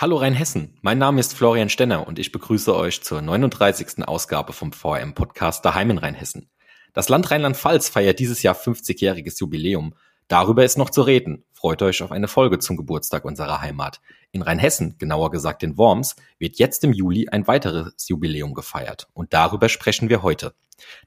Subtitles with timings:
[0.00, 4.06] Hallo Rheinhessen, mein Name ist Florian Stenner und ich begrüße euch zur 39.
[4.06, 6.48] Ausgabe vom VRM-Podcast Daheim in Rheinhessen.
[6.92, 9.94] Das Land Rheinland-Pfalz feiert dieses Jahr 50-jähriges Jubiläum.
[10.28, 11.44] Darüber ist noch zu reden.
[11.52, 14.00] Freut euch auf eine Folge zum Geburtstag unserer Heimat.
[14.30, 19.08] In Rheinhessen, genauer gesagt in Worms, wird jetzt im Juli ein weiteres Jubiläum gefeiert.
[19.14, 20.54] Und darüber sprechen wir heute.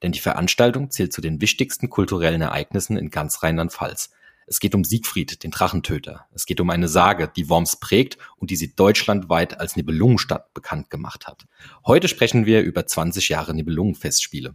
[0.03, 4.09] Denn die Veranstaltung zählt zu den wichtigsten kulturellen Ereignissen in ganz Rheinland-Pfalz.
[4.51, 6.27] Es geht um Siegfried, den Drachentöter.
[6.33, 10.89] Es geht um eine Sage, die Worms prägt und die sie deutschlandweit als Nibelungenstadt bekannt
[10.89, 11.45] gemacht hat.
[11.85, 14.53] Heute sprechen wir über 20 Jahre Nibelungenfestspiele.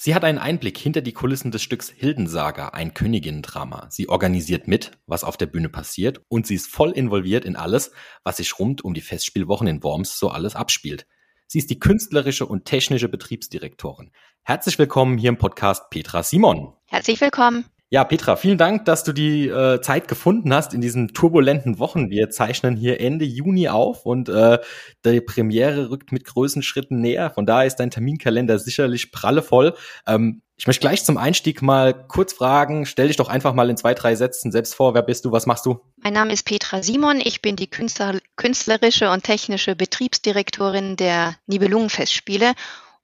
[0.00, 3.88] Sie hat einen Einblick hinter die Kulissen des Stücks Hildensaga, ein Königinnen-Drama.
[3.90, 7.90] Sie organisiert mit, was auf der Bühne passiert und sie ist voll involviert in alles,
[8.22, 11.08] was sich rund um die Festspielwochen in Worms so alles abspielt.
[11.48, 14.12] Sie ist die künstlerische und technische Betriebsdirektorin.
[14.44, 16.74] Herzlich willkommen hier im Podcast Petra Simon.
[16.86, 17.64] Herzlich willkommen.
[17.90, 22.10] Ja, Petra, vielen Dank, dass du die äh, Zeit gefunden hast in diesen turbulenten Wochen.
[22.10, 24.58] Wir zeichnen hier Ende Juni auf und äh,
[25.06, 27.30] die Premiere rückt mit größten Schritten näher.
[27.30, 29.74] Von daher ist dein Terminkalender sicherlich prallevoll.
[30.06, 32.84] Ähm, ich möchte gleich zum Einstieg mal kurz fragen.
[32.84, 34.92] Stell dich doch einfach mal in zwei, drei Sätzen selbst vor.
[34.92, 35.32] Wer bist du?
[35.32, 35.80] Was machst du?
[35.96, 37.22] Mein Name ist Petra Simon.
[37.24, 42.52] Ich bin die Künstler, künstlerische und technische Betriebsdirektorin der Nibelungenfestspiele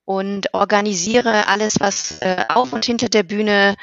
[0.04, 3.76] und organisiere alles, was äh, auf und hinter der Bühne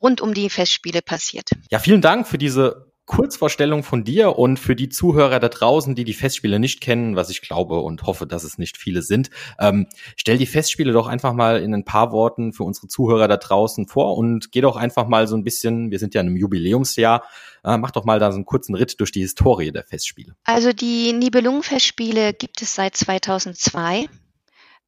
[0.00, 1.50] rund um die Festspiele passiert.
[1.70, 6.04] Ja, vielen Dank für diese Kurzvorstellung von dir und für die Zuhörer da draußen, die
[6.04, 9.30] die Festspiele nicht kennen, was ich glaube und hoffe, dass es nicht viele sind.
[9.58, 13.36] Ähm, stell die Festspiele doch einfach mal in ein paar Worten für unsere Zuhörer da
[13.36, 16.36] draußen vor und geh doch einfach mal so ein bisschen, wir sind ja in einem
[16.36, 17.24] Jubiläumsjahr,
[17.64, 20.36] äh, mach doch mal da so einen kurzen Ritt durch die Historie der Festspiele.
[20.44, 24.06] Also die Nibelungenfestspiele gibt es seit 2002.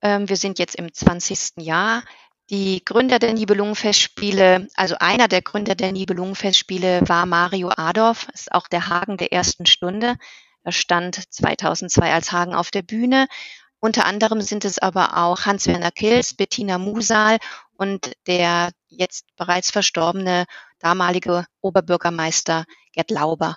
[0.01, 1.55] Ähm, wir sind jetzt im 20.
[1.65, 2.05] Jahr.
[2.53, 8.69] Die Gründer der Nibelungenfestspiele, also einer der Gründer der Nibelungenfestspiele war Mario Adorf, ist auch
[8.69, 10.17] der Hagen der ersten Stunde.
[10.63, 13.27] Er stand 2002 als Hagen auf der Bühne.
[13.81, 17.39] Unter anderem sind es aber auch Hans-Werner Kills, Bettina Musal
[17.79, 20.45] und der jetzt bereits verstorbene
[20.79, 23.57] damalige Oberbürgermeister Gerd Lauber.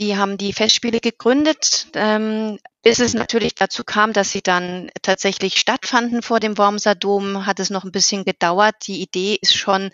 [0.00, 5.58] Die haben die Festspiele gegründet, ähm, bis es natürlich dazu kam, dass sie dann tatsächlich
[5.58, 8.74] stattfanden vor dem Wormser Dom, hat es noch ein bisschen gedauert.
[8.86, 9.90] Die Idee ist schon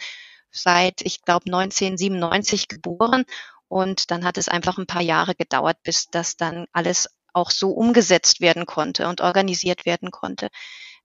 [0.50, 3.24] seit, ich glaube, 1997 geboren
[3.68, 7.70] und dann hat es einfach ein paar Jahre gedauert, bis das dann alles auch so
[7.70, 10.48] umgesetzt werden konnte und organisiert werden konnte.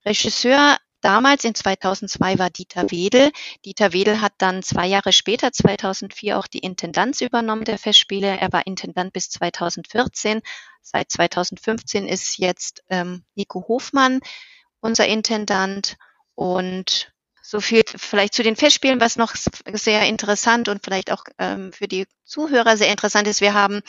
[0.04, 3.30] Regisseur Damals in 2002 war Dieter Wedel.
[3.66, 8.26] Dieter Wedel hat dann zwei Jahre später, 2004, auch die Intendanz übernommen der Festspiele.
[8.26, 10.40] Er war Intendant bis 2014.
[10.80, 14.20] Seit 2015 ist jetzt ähm, Nico Hofmann
[14.80, 15.98] unser Intendant.
[16.36, 19.34] Und so viel vielleicht zu den Festspielen, was noch
[19.74, 23.42] sehr interessant und vielleicht auch ähm, für die Zuhörer sehr interessant ist.
[23.42, 23.82] Wir haben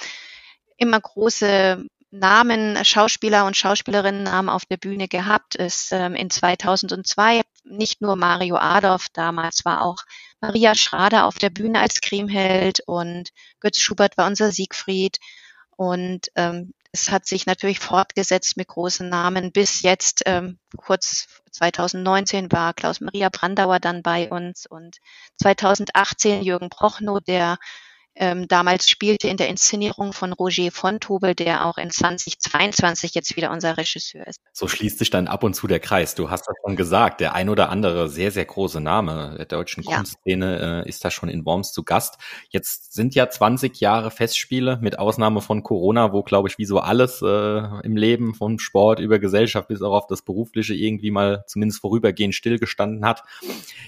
[0.76, 1.82] immer große
[2.20, 5.56] Namen, Schauspieler und Schauspielerinnen haben auf der Bühne gehabt.
[5.56, 9.98] Es ähm, in 2002 nicht nur Mario Adolf, damals war auch
[10.40, 15.18] Maria Schrader auf der Bühne als Kriemheld und Götz Schubert war unser Siegfried.
[15.78, 19.52] Und ähm, es hat sich natürlich fortgesetzt mit großen Namen.
[19.52, 24.98] Bis jetzt, ähm, kurz 2019 war Klaus Maria Brandauer dann bei uns und
[25.42, 27.58] 2018 Jürgen Prochnow, der
[28.16, 33.52] ähm, damals spielte in der Inszenierung von Roger Fontobel, der auch in 2022 jetzt wieder
[33.52, 34.40] unser Regisseur ist.
[34.54, 36.16] So schließt sich dann ab und zu der Kreis.
[36.16, 39.84] Du hast das schon gesagt, der ein oder andere sehr, sehr große Name der deutschen
[39.84, 39.98] ja.
[39.98, 42.18] Kunstszene äh, ist da schon in Worms zu Gast.
[42.50, 46.80] Jetzt sind ja 20 Jahre Festspiele, mit Ausnahme von Corona, wo, glaube ich, wie so
[46.80, 51.44] alles äh, im Leben, von Sport über Gesellschaft bis auch auf das Berufliche irgendwie mal
[51.48, 53.24] zumindest vorübergehend stillgestanden hat.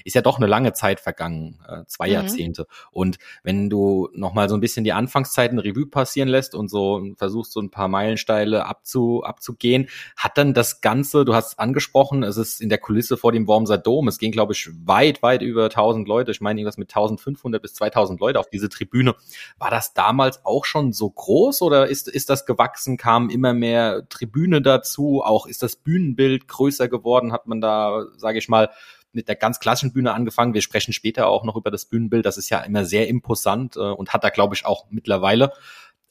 [0.03, 2.13] Ist ja doch eine lange Zeit vergangen, äh, zwei mhm.
[2.13, 2.67] Jahrzehnte.
[2.91, 7.51] Und wenn du nochmal so ein bisschen die Anfangszeiten Revue passieren lässt und so versuchst
[7.51, 12.37] so ein paar Meilensteile abzu, abzugehen, hat dann das Ganze, du hast es angesprochen, es
[12.37, 15.65] ist in der Kulisse vor dem Wormser Dom, es gehen glaube ich weit, weit über
[15.65, 19.15] 1000 Leute, ich meine irgendwas mit 1500 bis 2000 Leute auf diese Tribüne.
[19.57, 24.07] War das damals auch schon so groß oder ist, ist das gewachsen, kamen immer mehr
[24.09, 28.69] Tribüne dazu, auch ist das Bühnenbild größer geworden, hat man da, sage ich mal,
[29.11, 30.53] mit der ganz klassischen Bühne angefangen.
[30.53, 32.25] Wir sprechen später auch noch über das Bühnenbild.
[32.25, 35.51] Das ist ja immer sehr imposant äh, und hat da, glaube ich, auch mittlerweile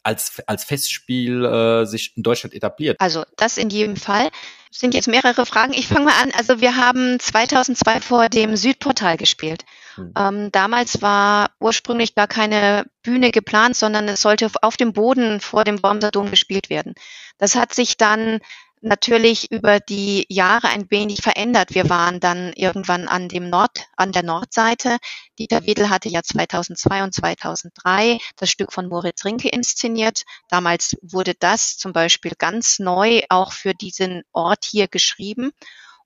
[0.06, 3.00] als, als Festspiel äh, sich in Deutschland etabliert?
[3.00, 4.28] Also das in jedem Fall.
[4.70, 5.72] Es sind jetzt mehrere Fragen.
[5.72, 6.30] Ich fange mal an.
[6.38, 9.64] Also wir haben 2002 vor dem Südportal gespielt.
[9.96, 10.12] Hm.
[10.16, 15.64] Ähm, damals war ursprünglich gar keine Bühne geplant, sondern es sollte auf dem Boden vor
[15.64, 16.94] dem Wormser Dom gespielt werden.
[17.38, 18.38] Das hat sich dann
[18.80, 21.74] natürlich über die Jahre ein wenig verändert.
[21.74, 24.98] Wir waren dann irgendwann an dem Nord, an der Nordseite.
[25.38, 30.22] Dieter Wedel hatte ja 2002 und 2003 das Stück von Moritz Rinke inszeniert.
[30.48, 35.52] Damals wurde das zum Beispiel ganz neu auch für diesen Ort hier geschrieben.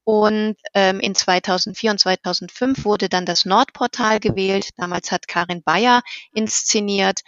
[0.05, 4.70] Und ähm, in 2004 und 2005 wurde dann das Nordportal gewählt.
[4.76, 6.02] Damals hat Karin Bayer
[6.32, 7.20] inszeniert.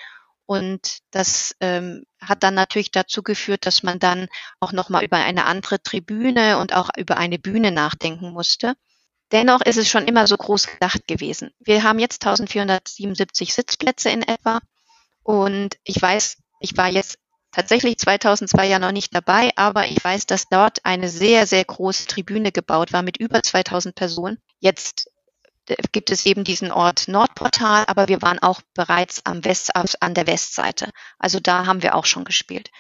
[0.53, 4.29] Und das ähm, hat dann natürlich dazu geführt, dass man dann
[4.61, 8.75] auch nochmal über eine andere Tribüne und auch über eine Bühne nachdenken musste.
[9.31, 11.53] Dennoch ist es schon immer so groß gedacht gewesen.
[11.59, 14.61] Wir haben jetzt 1477 Sitzplätze in etwa.
[15.23, 17.17] Und ich weiß, ich war jetzt
[17.51, 22.09] tatsächlich 2002 ja noch nicht dabei, aber ich weiß, dass dort eine sehr, sehr große
[22.09, 24.37] Tribüne gebaut war mit über 2000 Personen.
[24.61, 25.11] Jetzt
[25.93, 30.27] gibt es eben diesen Ort Nordportal, aber wir waren auch bereits am West, an der
[30.27, 30.91] Westseite.
[31.19, 32.71] Also da haben wir auch schon gespielt.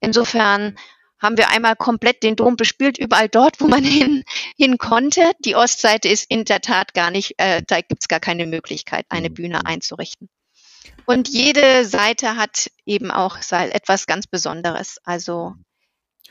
[0.00, 0.76] Insofern
[1.18, 4.24] haben wir einmal komplett den Dom bespielt, überall dort, wo man hin,
[4.56, 5.32] hin konnte.
[5.40, 9.06] Die Ostseite ist in der Tat gar nicht, äh, da gibt es gar keine Möglichkeit,
[9.08, 10.28] eine Bühne einzurichten.
[11.06, 14.98] Und jede Seite hat eben auch etwas ganz Besonderes.
[15.04, 15.54] Also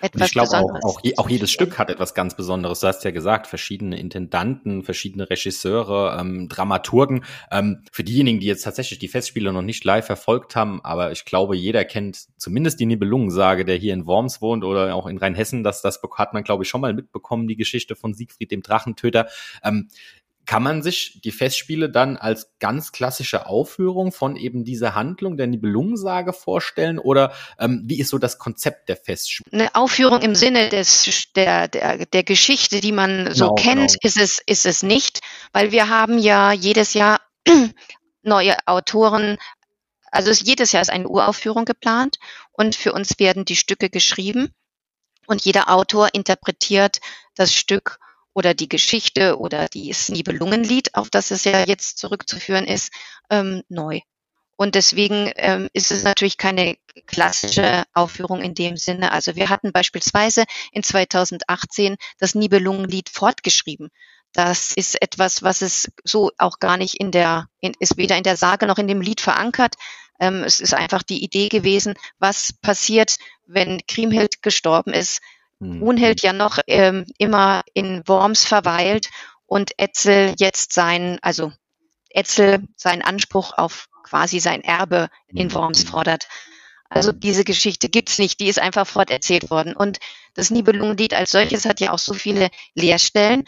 [0.02, 2.82] etwas ich glaube auch, auch, auch, jedes Stück hat etwas ganz Besonderes.
[2.82, 7.24] Du hast ja gesagt, verschiedene Intendanten, verschiedene Regisseure, ähm, Dramaturgen.
[7.52, 11.26] Ähm, für diejenigen, die jetzt tatsächlich die Festspiele noch nicht live verfolgt haben, aber ich
[11.26, 15.64] glaube, jeder kennt zumindest die Nibelungensage, der hier in Worms wohnt oder auch in Rheinhessen.
[15.64, 19.28] Das, das hat man, glaube ich, schon mal mitbekommen, die Geschichte von Siegfried dem Drachentöter.
[19.64, 19.88] Ähm,
[20.46, 25.48] kann man sich die Festspiele dann als ganz klassische Aufführung von eben dieser Handlung der
[25.48, 29.50] Nibelungensage vorstellen oder ähm, wie ist so das Konzept der Festspiele?
[29.52, 34.00] Eine Aufführung im Sinne des, der, der, der Geschichte, die man so genau, kennt, genau.
[34.02, 35.22] ist, es, ist es nicht,
[35.54, 37.20] weil wir haben ja jedes Jahr
[38.22, 39.38] neue Autoren,
[40.12, 42.18] also jedes Jahr ist eine Uraufführung geplant
[42.52, 44.50] und für uns werden die Stücke geschrieben
[45.28, 47.00] und jeder Autor interpretiert
[47.36, 48.00] das Stück
[48.36, 52.92] oder die Geschichte oder das Nibelungenlied, auf das es ja jetzt zurückzuführen ist,
[53.32, 54.02] ähm, neu.
[54.58, 56.78] Und deswegen ähm, ist es natürlich keine
[57.08, 59.12] klassische Aufführung in dem Sinne.
[59.12, 63.90] Also wir hatten beispielsweise in 2018 das Nibelungenlied fortgeschrieben.
[64.34, 68.24] Das ist etwas, was es so auch gar nicht in der, in, ist weder in
[68.24, 69.76] der Sage noch in dem Lied verankert.
[70.20, 75.22] Ähm, es ist einfach die Idee gewesen, was passiert, wenn Kriemhild gestorben ist.
[75.60, 79.10] Brunhild ja noch ähm, immer in Worms verweilt
[79.46, 81.52] und Etzel jetzt sein, also
[82.10, 85.90] Etzel seinen Anspruch auf quasi sein Erbe in Worms mhm.
[85.90, 86.28] fordert.
[86.90, 89.76] Also diese Geschichte gibt's nicht, die ist einfach forterzählt worden.
[89.76, 90.00] Und
[90.34, 93.44] das Nibelungenlied als solches hat ja auch so viele Leerstellen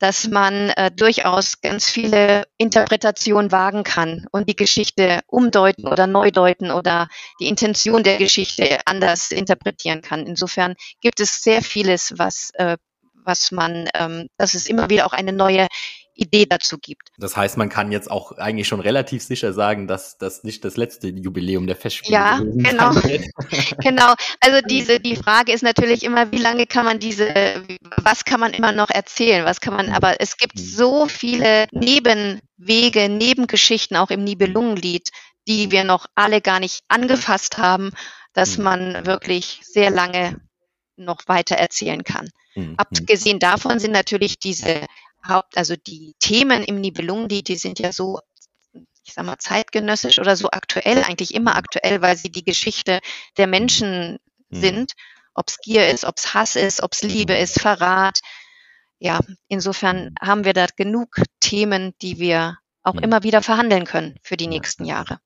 [0.00, 6.30] dass man äh, durchaus ganz viele Interpretationen wagen kann und die Geschichte umdeuten oder neu
[6.30, 7.08] deuten oder
[7.38, 10.26] die Intention der Geschichte anders interpretieren kann.
[10.26, 12.78] Insofern gibt es sehr vieles, was, äh,
[13.24, 15.68] was man, ähm, dass es immer wieder auch eine neue
[16.20, 17.08] Idee dazu gibt.
[17.18, 20.76] Das heißt, man kann jetzt auch eigentlich schon relativ sicher sagen, dass das nicht das
[20.76, 22.92] letzte Jubiläum der Festspiele ja, genau.
[23.82, 24.14] genau.
[24.40, 27.64] Also diese die Frage ist natürlich immer, wie lange kann man diese,
[27.96, 30.62] was kann man immer noch erzählen, was kann man, aber es gibt mhm.
[30.62, 35.08] so viele Nebenwege, Nebengeschichten auch im Nibelungenlied,
[35.48, 37.90] die wir noch alle gar nicht angefasst haben,
[38.34, 38.64] dass mhm.
[38.64, 40.40] man wirklich sehr lange
[40.96, 42.28] noch weiter erzählen kann.
[42.54, 42.74] Mhm.
[42.76, 44.86] Abgesehen davon sind natürlich diese
[45.26, 48.20] Haupt, also die Themen im Nibelungenlied, die sind ja so,
[49.04, 53.00] ich sag mal, zeitgenössisch oder so aktuell, eigentlich immer aktuell, weil sie die Geschichte
[53.36, 54.60] der Menschen mhm.
[54.60, 54.92] sind.
[55.34, 58.20] Ob es Gier ist, ob es Hass ist, ob es Liebe ist, Verrat.
[58.98, 63.00] Ja, insofern haben wir da genug Themen, die wir auch mhm.
[63.00, 65.20] immer wieder verhandeln können für die nächsten Jahre.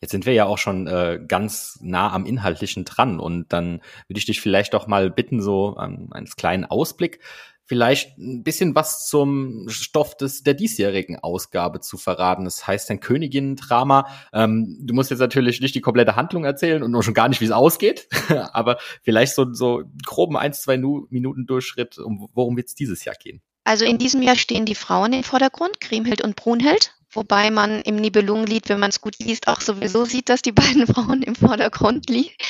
[0.00, 4.18] Jetzt sind wir ja auch schon äh, ganz nah am Inhaltlichen dran und dann würde
[4.18, 7.20] ich dich vielleicht doch mal bitten, so ähm, einen kleinen Ausblick
[7.66, 12.44] vielleicht ein bisschen was zum Stoff des der diesjährigen Ausgabe zu verraten.
[12.44, 14.06] Das heißt ein Königinnen-Drama.
[14.32, 17.40] Ähm, du musst jetzt natürlich nicht die komplette Handlung erzählen und nur schon gar nicht,
[17.40, 18.08] wie es ausgeht,
[18.52, 23.16] aber vielleicht so so groben ein, zwei Minuten Durchschritt, um worum wird es dieses Jahr
[23.16, 23.42] gehen?
[23.64, 27.96] Also in diesem Jahr stehen die Frauen im Vordergrund, Kriemhild und Brunhild, wobei man im
[27.96, 32.06] Nibelungenlied, wenn man es gut liest, auch sowieso sieht, dass die beiden Frauen im Vordergrund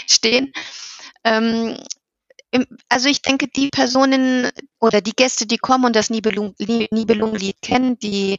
[0.07, 0.53] stehen.
[1.25, 1.79] Ähm,
[2.89, 8.39] also ich denke, die Personen oder die Gäste, die kommen und das Nibelungenlied kennen, die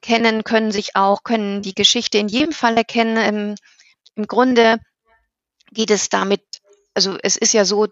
[0.00, 3.16] kennen, können sich auch, können die Geschichte in jedem Fall erkennen.
[3.16, 3.54] Im,
[4.14, 4.78] im Grunde
[5.72, 6.42] geht es damit,
[6.94, 7.86] also es ist ja so,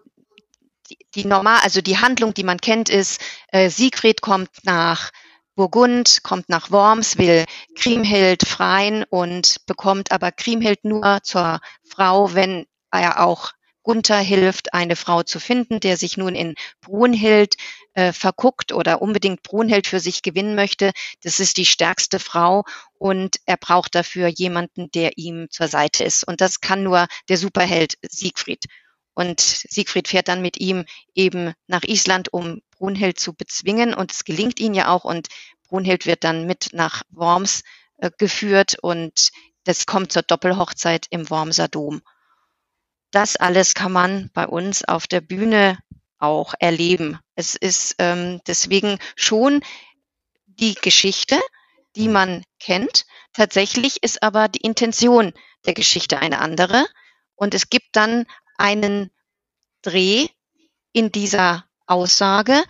[0.89, 5.11] die, die normal, also die Handlung, die man kennt, ist, äh, Siegfried kommt nach
[5.55, 12.65] Burgund, kommt nach Worms, will Kriemhild freien und bekommt aber Kriemhild nur zur Frau, wenn
[12.91, 13.51] er auch
[13.83, 17.55] Gunther hilft, eine Frau zu finden, der sich nun in Brunhild
[17.93, 20.91] äh, verguckt oder unbedingt Brunhild für sich gewinnen möchte.
[21.23, 22.63] Das ist die stärkste Frau
[22.97, 26.27] und er braucht dafür jemanden, der ihm zur Seite ist.
[26.27, 28.65] Und das kann nur der Superheld Siegfried.
[29.13, 33.93] Und Siegfried fährt dann mit ihm eben nach Island, um Brunhild zu bezwingen.
[33.93, 35.03] Und es gelingt ihm ja auch.
[35.03, 35.27] Und
[35.67, 37.63] Brunhild wird dann mit nach Worms
[37.97, 39.31] äh, geführt und
[39.65, 42.01] das kommt zur Doppelhochzeit im Wormser Dom.
[43.11, 45.77] Das alles kann man bei uns auf der Bühne
[46.19, 47.19] auch erleben.
[47.35, 49.61] Es ist ähm, deswegen schon
[50.45, 51.39] die Geschichte,
[51.95, 52.13] die mhm.
[52.13, 53.05] man kennt.
[53.33, 55.33] Tatsächlich ist aber die Intention
[55.65, 56.85] der Geschichte eine andere.
[57.35, 58.25] Und es gibt dann
[58.57, 59.11] einen
[59.81, 60.27] Dreh
[60.91, 62.63] in dieser Aussage,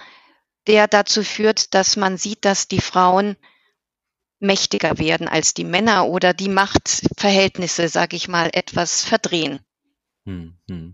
[0.68, 3.36] der dazu führt, dass man sieht, dass die Frauen
[4.40, 9.60] mächtiger werden als die Männer oder die Machtverhältnisse, sage ich mal, etwas verdrehen.
[10.26, 10.94] Hm, hm.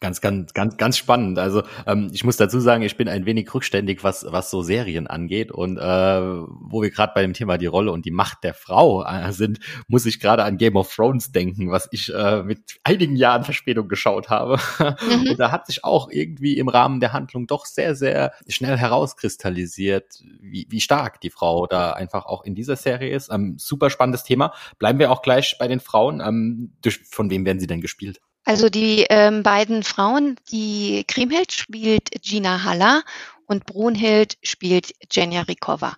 [0.00, 1.38] Ganz, ganz, ganz, ganz spannend.
[1.38, 5.06] Also ähm, ich muss dazu sagen, ich bin ein wenig rückständig, was was so Serien
[5.06, 5.50] angeht.
[5.52, 9.04] Und äh, wo wir gerade bei dem Thema die Rolle und die Macht der Frau
[9.04, 13.16] äh, sind, muss ich gerade an Game of Thrones denken, was ich äh, mit einigen
[13.16, 14.58] Jahren Verspätung geschaut habe.
[14.78, 15.30] Mhm.
[15.30, 20.22] Und da hat sich auch irgendwie im Rahmen der Handlung doch sehr, sehr schnell herauskristallisiert,
[20.40, 23.30] wie, wie stark die Frau da einfach auch in dieser Serie ist.
[23.32, 24.52] Ähm, super spannendes Thema.
[24.78, 26.20] Bleiben wir auch gleich bei den Frauen.
[26.20, 28.20] Ähm, durch, von wem werden sie denn gespielt?
[28.46, 33.02] Also die ähm, beiden Frauen, die Kriemhild spielt Gina Haller
[33.46, 35.96] und Brunhild spielt Jenja Rikova.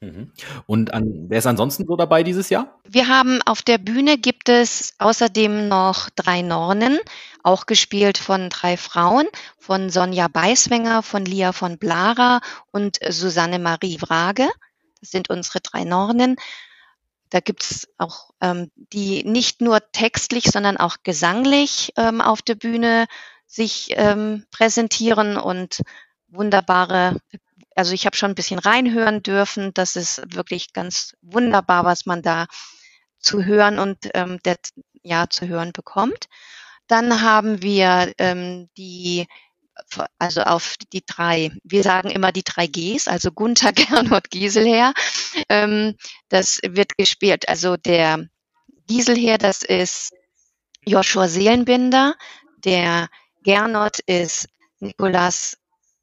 [0.00, 0.30] Mhm.
[0.66, 2.78] Und an, wer ist ansonsten so dabei dieses Jahr?
[2.86, 6.98] Wir haben auf der Bühne gibt es außerdem noch drei Nornen,
[7.42, 9.26] auch gespielt von drei Frauen,
[9.58, 14.46] von Sonja Beiswenger, von Lia von Blara und Susanne Marie Wrage.
[15.00, 16.36] Das sind unsere drei Nornen.
[17.30, 23.06] Da gibt's auch ähm, die nicht nur textlich, sondern auch gesanglich ähm, auf der Bühne
[23.46, 25.82] sich ähm, präsentieren und
[26.28, 27.16] wunderbare,
[27.74, 29.72] also ich habe schon ein bisschen reinhören dürfen.
[29.74, 32.46] Das ist wirklich ganz wunderbar, was man da
[33.18, 34.56] zu hören und ähm, der,
[35.02, 36.26] ja zu hören bekommt.
[36.86, 39.26] Dann haben wir ähm, die
[40.18, 44.92] also auf die drei, wir sagen immer die drei Gs, also Gunther, Gernot, Gieselher.
[45.48, 45.96] Ähm,
[46.28, 47.48] das wird gespielt.
[47.48, 48.28] Also der
[48.86, 50.12] Gieselher, das ist
[50.84, 52.14] Joshua Seelenbinder,
[52.64, 53.08] der
[53.42, 54.48] Gernot ist
[54.80, 55.56] Nikolaus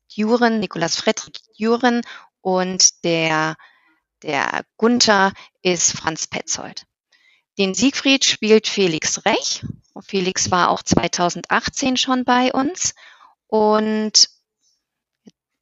[0.08, 2.01] Juren, Nikolaus Friedrich Juren
[2.41, 3.55] und der,
[4.22, 6.86] der Gunther ist Franz Petzold.
[7.58, 9.65] Den Siegfried spielt Felix Rech.
[10.03, 12.94] Felix war auch 2018 schon bei uns
[13.47, 14.29] und,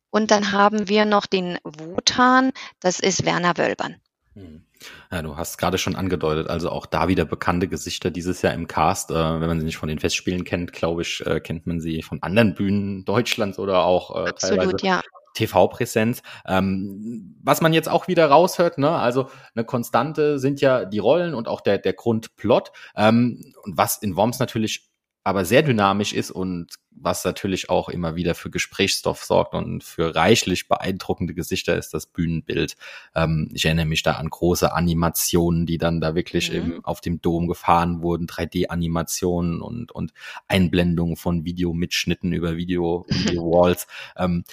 [0.10, 3.96] und dann haben wir noch den Wotan, das ist Werner Wölbern.
[4.34, 4.66] Hm.
[5.12, 8.68] Ja, du hast gerade schon angedeutet, also auch da wieder bekannte Gesichter dieses Jahr im
[8.68, 9.12] Cast.
[9.12, 12.02] Äh, wenn man sie nicht von den Festspielen kennt, glaube ich, äh, kennt man sie
[12.02, 15.02] von anderen Bühnen Deutschlands oder auch äh, Absolut, teilweise ja.
[15.36, 16.22] TV-Präsenz.
[16.46, 21.34] Ähm, was man jetzt auch wieder raushört, ne, also eine Konstante sind ja die Rollen
[21.34, 22.72] und auch der, der Grundplot.
[22.96, 24.90] Ähm, und was in Worms natürlich
[25.24, 30.16] aber sehr dynamisch ist und was natürlich auch immer wieder für Gesprächsstoff sorgt und für
[30.16, 32.76] reichlich beeindruckende Gesichter ist das Bühnenbild.
[33.16, 36.58] Ähm, ich erinnere mich da an große Animationen, die dann da wirklich mhm.
[36.58, 40.14] im, auf dem Dom gefahren wurden, 3D-Animationen und, und
[40.48, 43.88] Einblendungen von Videomitschnitten über Video, Video Walls.
[44.18, 44.44] ähm,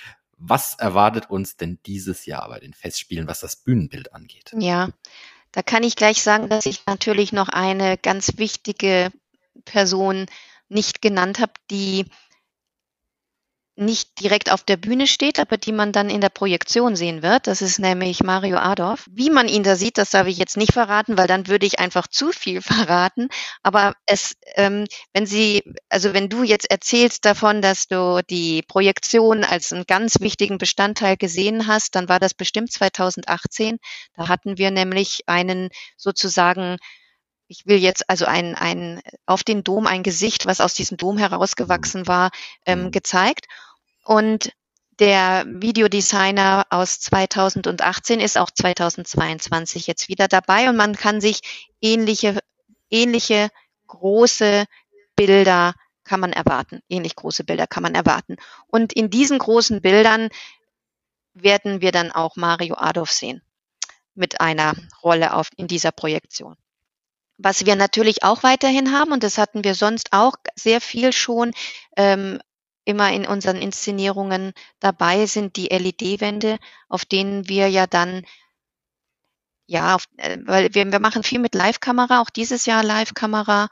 [0.43, 4.53] was erwartet uns denn dieses Jahr bei den Festspielen, was das Bühnenbild angeht?
[4.57, 4.89] Ja,
[5.53, 9.11] da kann ich gleich sagen, dass ich natürlich noch eine ganz wichtige
[9.67, 10.27] Person
[10.71, 12.07] nicht genannt habe, die
[13.81, 17.47] nicht direkt auf der Bühne steht, aber die man dann in der Projektion sehen wird.
[17.47, 19.07] Das ist nämlich Mario Adorf.
[19.11, 21.79] Wie man ihn da sieht, das darf ich jetzt nicht verraten, weil dann würde ich
[21.79, 23.29] einfach zu viel verraten.
[23.63, 29.45] Aber es, ähm, wenn Sie, also wenn du jetzt erzählst davon, dass du die Projektion
[29.45, 33.79] als einen ganz wichtigen Bestandteil gesehen hast, dann war das bestimmt 2018.
[34.15, 36.77] Da hatten wir nämlich einen sozusagen
[37.51, 41.19] ich will jetzt also ein, ein auf den Dom ein Gesicht, was aus diesem Dom
[41.19, 42.31] herausgewachsen war,
[42.65, 42.91] ähm, mhm.
[42.93, 43.47] gezeigt.
[44.11, 44.51] Und
[44.99, 52.41] der Videodesigner aus 2018 ist auch 2022 jetzt wieder dabei und man kann sich ähnliche,
[52.91, 53.51] ähnliche
[53.87, 54.65] große
[55.15, 56.81] Bilder kann man erwarten.
[56.89, 58.35] Ähnlich große Bilder kann man erwarten.
[58.67, 60.29] Und in diesen großen Bildern
[61.33, 63.43] werden wir dann auch Mario Adolf sehen
[64.17, 64.75] mit einer
[65.05, 66.57] Rolle auf, in dieser Projektion.
[67.39, 71.53] Was wir natürlich auch weiterhin haben, und das hatten wir sonst auch sehr viel schon,
[71.97, 72.41] ähm,
[72.91, 78.25] immer in unseren Inszenierungen dabei sind die LED-Wände, auf denen wir ja dann
[79.67, 83.69] ja, auf, äh, weil wir, wir machen viel mit Live-Kamera, auch dieses Jahr Live-Kamera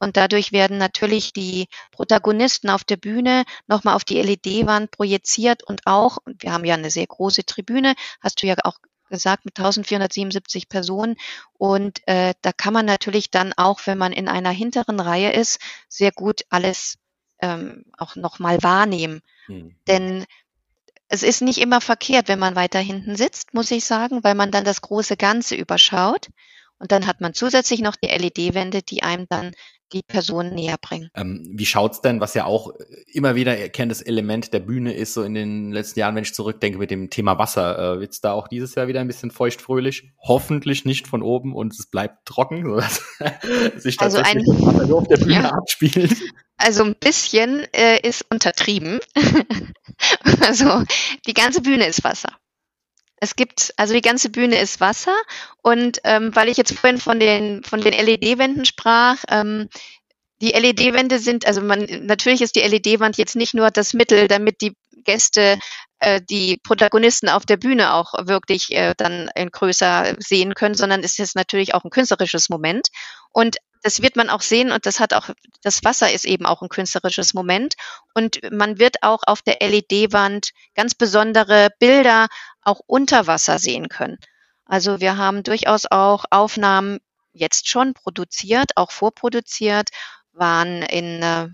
[0.00, 5.82] Und dadurch werden natürlich die Protagonisten auf der Bühne nochmal auf die LED-Wand projiziert und
[5.86, 8.78] auch, wir haben ja eine sehr große Tribüne, hast du ja auch
[9.10, 11.16] gesagt, mit 1477 Personen.
[11.54, 15.60] Und äh, da kann man natürlich dann auch, wenn man in einer hinteren Reihe ist,
[15.88, 16.96] sehr gut alles
[17.44, 19.20] ähm, auch nochmal wahrnehmen.
[19.46, 19.76] Hm.
[19.86, 20.24] Denn
[21.08, 24.50] es ist nicht immer verkehrt, wenn man weiter hinten sitzt, muss ich sagen, weil man
[24.50, 26.28] dann das große Ganze überschaut.
[26.78, 29.52] Und dann hat man zusätzlich noch die LED-Wände, die einem dann
[29.94, 31.08] die Person näher bringen.
[31.14, 32.70] Ähm, wie schaut's denn, was ja auch
[33.12, 36.78] immer wieder erkenntes Element der Bühne ist, so in den letzten Jahren, wenn ich zurückdenke
[36.78, 40.12] mit dem Thema Wasser, äh, wird's da auch dieses Jahr wieder ein bisschen feuchtfröhlich?
[40.18, 43.02] Hoffentlich nicht von oben und es bleibt trocken, sodass
[43.76, 45.50] sich also tatsächlich also ein, Wasser auf der Bühne ja.
[45.50, 46.16] abspielt.
[46.56, 49.00] Also ein bisschen äh, ist untertrieben.
[50.40, 50.82] also
[51.26, 52.28] die ganze Bühne ist Wasser.
[53.24, 55.16] Es gibt, also die ganze Bühne ist Wasser
[55.62, 59.70] und ähm, weil ich jetzt vorhin von den, von den LED-Wänden sprach, ähm,
[60.42, 64.60] die LED-Wände sind, also man, natürlich ist die LED-Wand jetzt nicht nur das Mittel, damit
[64.60, 65.58] die Gäste
[66.00, 71.02] äh, die Protagonisten auf der Bühne auch wirklich äh, dann in größer sehen können, sondern
[71.02, 72.88] es ist natürlich auch ein künstlerisches Moment.
[73.30, 75.28] Und das wird man auch sehen und das hat auch,
[75.62, 77.74] das Wasser ist eben auch ein künstlerisches Moment
[78.14, 82.28] und man wird auch auf der LED-Wand ganz besondere Bilder
[82.62, 84.16] auch unter Wasser sehen können.
[84.64, 86.98] Also wir haben durchaus auch Aufnahmen
[87.34, 89.90] jetzt schon produziert, auch vorproduziert,
[90.32, 91.48] waren in äh,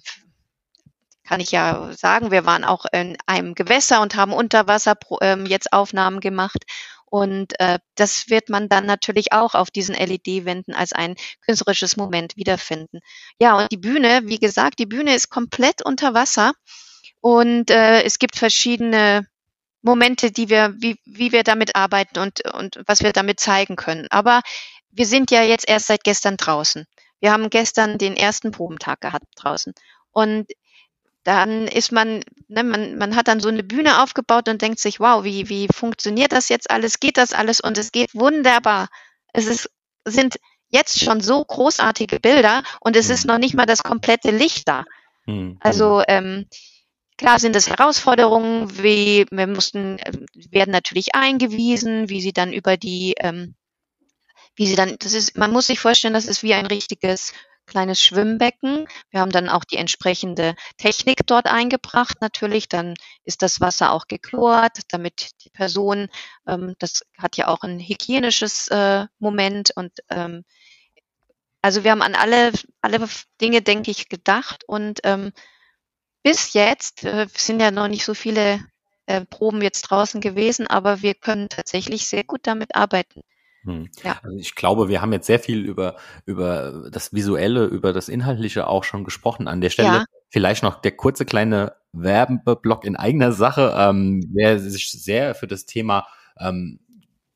[1.25, 5.47] kann ich ja sagen, wir waren auch in einem Gewässer und haben unter Wasser ähm,
[5.47, 6.65] jetzt Aufnahmen gemacht.
[7.11, 12.37] Und äh, das wird man dann natürlich auch auf diesen LED-Wänden als ein künstlerisches Moment
[12.37, 13.01] wiederfinden.
[13.41, 16.53] Ja, und die Bühne, wie gesagt, die Bühne ist komplett unter Wasser
[17.21, 19.27] und äh, es gibt verschiedene
[19.83, 24.07] Momente, die wir, wie, wie wir damit arbeiten und, und was wir damit zeigen können.
[24.11, 24.43] Aber
[24.91, 26.85] wir sind ja jetzt erst seit gestern draußen.
[27.21, 29.75] Wir haben gestern den ersten Probentag gehabt draußen.
[30.13, 30.51] Und
[31.31, 34.99] dann ist man, ne, man, man hat dann so eine Bühne aufgebaut und denkt sich,
[34.99, 36.99] wow, wie, wie funktioniert das jetzt alles?
[36.99, 37.61] Geht das alles?
[37.61, 38.89] Und es geht wunderbar.
[39.33, 39.71] Es ist,
[40.05, 40.41] sind
[40.71, 44.85] jetzt schon so großartige Bilder und es ist noch nicht mal das komplette Licht da.
[45.27, 45.57] Hm.
[45.61, 46.47] Also ähm,
[47.17, 50.13] klar sind es Herausforderungen, wie wir mussten, äh,
[50.51, 53.55] werden natürlich eingewiesen, wie sie dann über die, ähm,
[54.57, 57.35] wie sie dann, das ist, man muss sich vorstellen, das ist wie ein richtiges
[57.71, 58.87] kleines Schwimmbecken.
[59.11, 62.19] Wir haben dann auch die entsprechende Technik dort eingebracht.
[62.21, 66.09] Natürlich, dann ist das Wasser auch geklort, damit die Person,
[66.47, 70.45] ähm, das hat ja auch ein hygienisches äh, Moment und ähm,
[71.63, 73.07] also wir haben an alle, alle
[73.41, 75.33] Dinge, denke ich, gedacht und ähm,
[76.23, 78.61] bis jetzt äh, sind ja noch nicht so viele
[79.07, 83.23] äh, Proben jetzt draußen gewesen, aber wir können tatsächlich sehr gut damit arbeiten.
[83.65, 83.89] Hm.
[84.03, 84.19] Ja.
[84.23, 88.67] Also ich glaube, wir haben jetzt sehr viel über, über das Visuelle, über das Inhaltliche
[88.67, 89.49] auch schon gesprochen.
[89.49, 90.05] An der Stelle ja.
[90.29, 93.75] vielleicht noch der kurze kleine Werbeblock in eigener Sache.
[93.77, 96.07] Ähm, wer sich sehr für das Thema
[96.39, 96.81] ähm,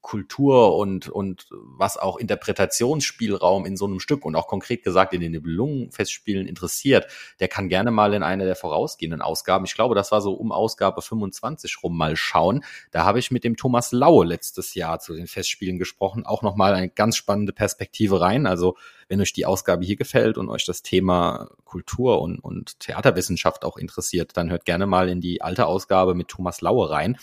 [0.05, 5.23] Kultur und, und was auch Interpretationsspielraum in so einem Stück und auch konkret gesagt in
[5.23, 7.07] den Nibelungenfestspielen interessiert,
[7.41, 10.53] der kann gerne mal in eine der vorausgehenden Ausgaben, ich glaube, das war so um
[10.53, 12.63] Ausgabe 25 rum mal schauen.
[12.91, 16.75] Da habe ich mit dem Thomas Laue letztes Jahr zu den Festspielen gesprochen, auch nochmal
[16.75, 18.47] eine ganz spannende Perspektive rein.
[18.47, 18.77] Also
[19.09, 23.79] wenn euch die Ausgabe hier gefällt und euch das Thema Kultur und, und Theaterwissenschaft auch
[23.79, 27.17] interessiert, dann hört gerne mal in die alte Ausgabe mit Thomas Laue rein.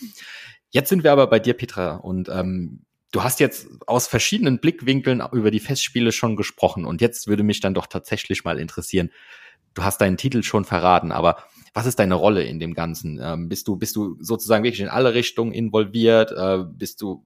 [0.72, 5.22] Jetzt sind wir aber bei dir, Petra, und ähm, du hast jetzt aus verschiedenen Blickwinkeln
[5.32, 9.10] über die Festspiele schon gesprochen und jetzt würde mich dann doch tatsächlich mal interessieren,
[9.74, 13.20] du hast deinen Titel schon verraten, aber was ist deine Rolle in dem Ganzen?
[13.22, 16.32] Ähm, bist du bist du sozusagen wirklich in alle Richtungen involviert?
[16.32, 17.24] Äh, bist du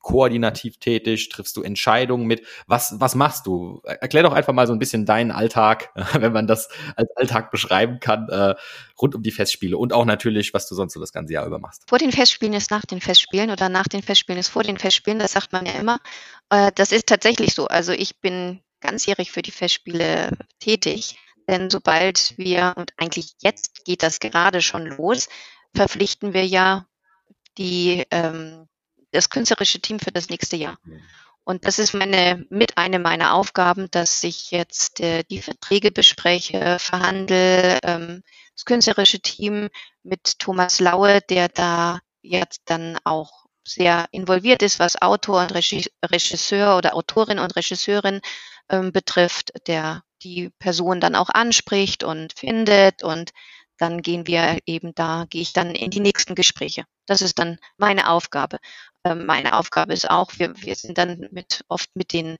[0.00, 1.28] koordinativ tätig?
[1.28, 2.46] Triffst du Entscheidungen mit?
[2.66, 3.80] Was, was machst du?
[3.84, 8.00] Erklär doch einfach mal so ein bisschen deinen Alltag, wenn man das als Alltag beschreiben
[8.00, 8.54] kann, äh,
[9.00, 11.58] rund um die Festspiele und auch natürlich, was du sonst so das ganze Jahr über
[11.58, 11.84] machst.
[11.88, 15.18] Vor den Festspielen ist nach den Festspielen oder nach den Festspielen ist vor den Festspielen,
[15.18, 15.98] das sagt man ja immer.
[16.50, 17.66] Äh, das ist tatsächlich so.
[17.66, 21.16] Also ich bin ganzjährig für die Festspiele tätig.
[21.48, 25.28] Denn sobald wir, und eigentlich jetzt geht das gerade schon los,
[25.74, 26.86] verpflichten wir ja
[27.58, 28.68] die ähm,
[29.12, 30.78] das künstlerische Team für das nächste Jahr.
[31.44, 36.78] Und das ist meine, mit eine meiner Aufgaben, dass ich jetzt äh, die Verträge bespreche,
[36.78, 38.22] verhandle, ähm,
[38.54, 39.68] das künstlerische Team
[40.02, 46.76] mit Thomas Laue, der da jetzt dann auch sehr involviert ist, was Autor und Regisseur
[46.76, 48.20] oder Autorin und Regisseurin
[48.68, 53.32] ähm, betrifft, der die Person dann auch anspricht und findet und
[53.80, 56.84] dann gehen wir eben da, gehe ich dann in die nächsten Gespräche.
[57.06, 58.58] Das ist dann meine Aufgabe.
[59.04, 62.36] Ähm, meine Aufgabe ist auch, wir, wir sind dann mit, oft mit den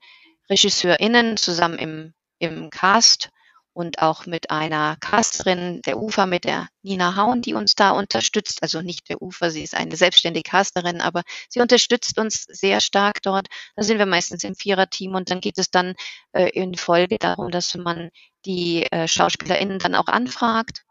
[0.49, 3.29] RegisseurInnen zusammen im, im Cast
[3.73, 8.61] und auch mit einer Casterin der UFA, mit der Nina Haun, die uns da unterstützt.
[8.61, 13.21] Also nicht der UFA, sie ist eine selbstständige Casterin, aber sie unterstützt uns sehr stark
[13.21, 13.47] dort.
[13.75, 15.95] Da sind wir meistens im Viererteam und dann geht es dann
[16.33, 18.09] äh, in Folge darum, dass man
[18.45, 20.83] die äh, SchauspielerInnen dann auch anfragt.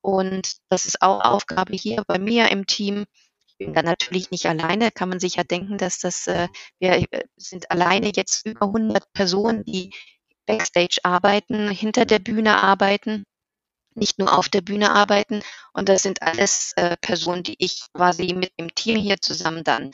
[0.00, 3.04] Und das ist auch Aufgabe hier bei mir im Team.
[3.46, 7.06] Ich bin da natürlich nicht alleine, kann man sich ja denken, dass das, äh, wir
[7.12, 9.92] äh, sind alleine jetzt über 100 Personen, die
[10.46, 13.24] Backstage arbeiten, hinter der Bühne arbeiten,
[13.94, 15.42] nicht nur auf der Bühne arbeiten.
[15.72, 19.92] Und das sind alles äh, Personen, die ich quasi mit dem Team hier zusammen dann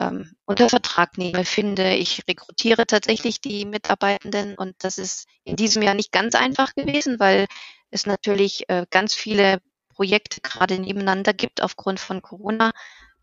[0.00, 1.94] ähm, unter Vertrag nehme, finde.
[1.94, 7.18] Ich rekrutiere tatsächlich die Mitarbeitenden und das ist in diesem Jahr nicht ganz einfach gewesen,
[7.20, 7.46] weil
[7.92, 9.60] es natürlich äh, ganz viele
[9.94, 12.72] Projekte gerade nebeneinander gibt aufgrund von Corona.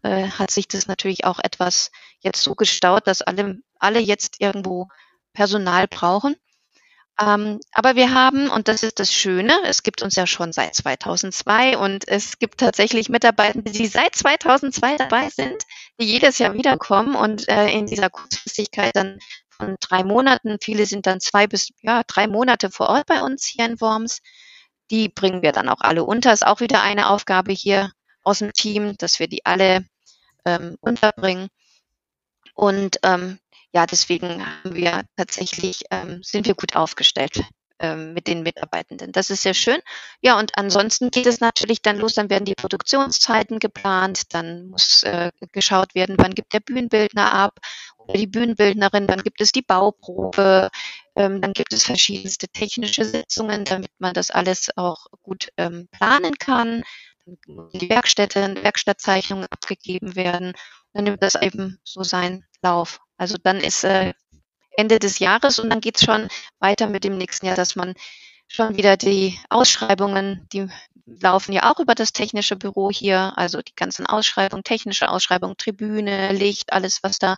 [0.01, 4.87] Äh, hat sich das natürlich auch etwas jetzt so gestaut, dass alle, alle jetzt irgendwo
[5.33, 6.35] Personal brauchen.
[7.21, 10.73] Ähm, aber wir haben, und das ist das Schöne, es gibt uns ja schon seit
[10.73, 15.63] 2002 und es gibt tatsächlich Mitarbeitende, die seit 2002 dabei sind,
[15.99, 21.07] die jedes Jahr wiederkommen und äh, in dieser Kurzfristigkeit dann von drei Monaten, viele sind
[21.07, 24.21] dann zwei bis ja, drei Monate vor Ort bei uns hier in Worms.
[24.91, 26.33] Die bringen wir dann auch alle unter.
[26.33, 27.91] Ist auch wieder eine Aufgabe hier
[28.23, 29.85] aus dem Team, dass wir die alle
[30.45, 31.49] ähm, unterbringen.
[32.53, 33.39] Und ähm,
[33.71, 37.41] ja, deswegen haben wir tatsächlich, ähm, sind wir gut aufgestellt
[37.79, 39.11] ähm, mit den Mitarbeitenden.
[39.11, 39.79] Das ist sehr schön.
[40.21, 45.03] Ja, und ansonsten geht es natürlich dann los, dann werden die Produktionszeiten geplant, dann muss
[45.03, 47.59] äh, geschaut werden, wann gibt der Bühnenbildner ab
[47.97, 50.69] oder die Bühnenbildnerin, dann gibt es die Bauprobe,
[51.19, 56.37] ähm, dann gibt es verschiedenste technische Sitzungen, damit man das alles auch gut ähm, planen
[56.37, 56.83] kann.
[57.73, 60.53] Die Werkstätte, Werkstattzeichnungen abgegeben werden.
[60.93, 63.01] Dann nimmt das eben so seinen Lauf.
[63.17, 64.13] Also dann ist äh,
[64.71, 66.29] Ende des Jahres und dann geht's schon
[66.59, 67.95] weiter mit dem nächsten Jahr, dass man
[68.47, 70.69] schon wieder die Ausschreibungen, die
[71.05, 76.31] laufen ja auch über das technische Büro hier, also die ganzen Ausschreibungen, technische Ausschreibungen, Tribüne,
[76.31, 77.35] Licht, alles, was da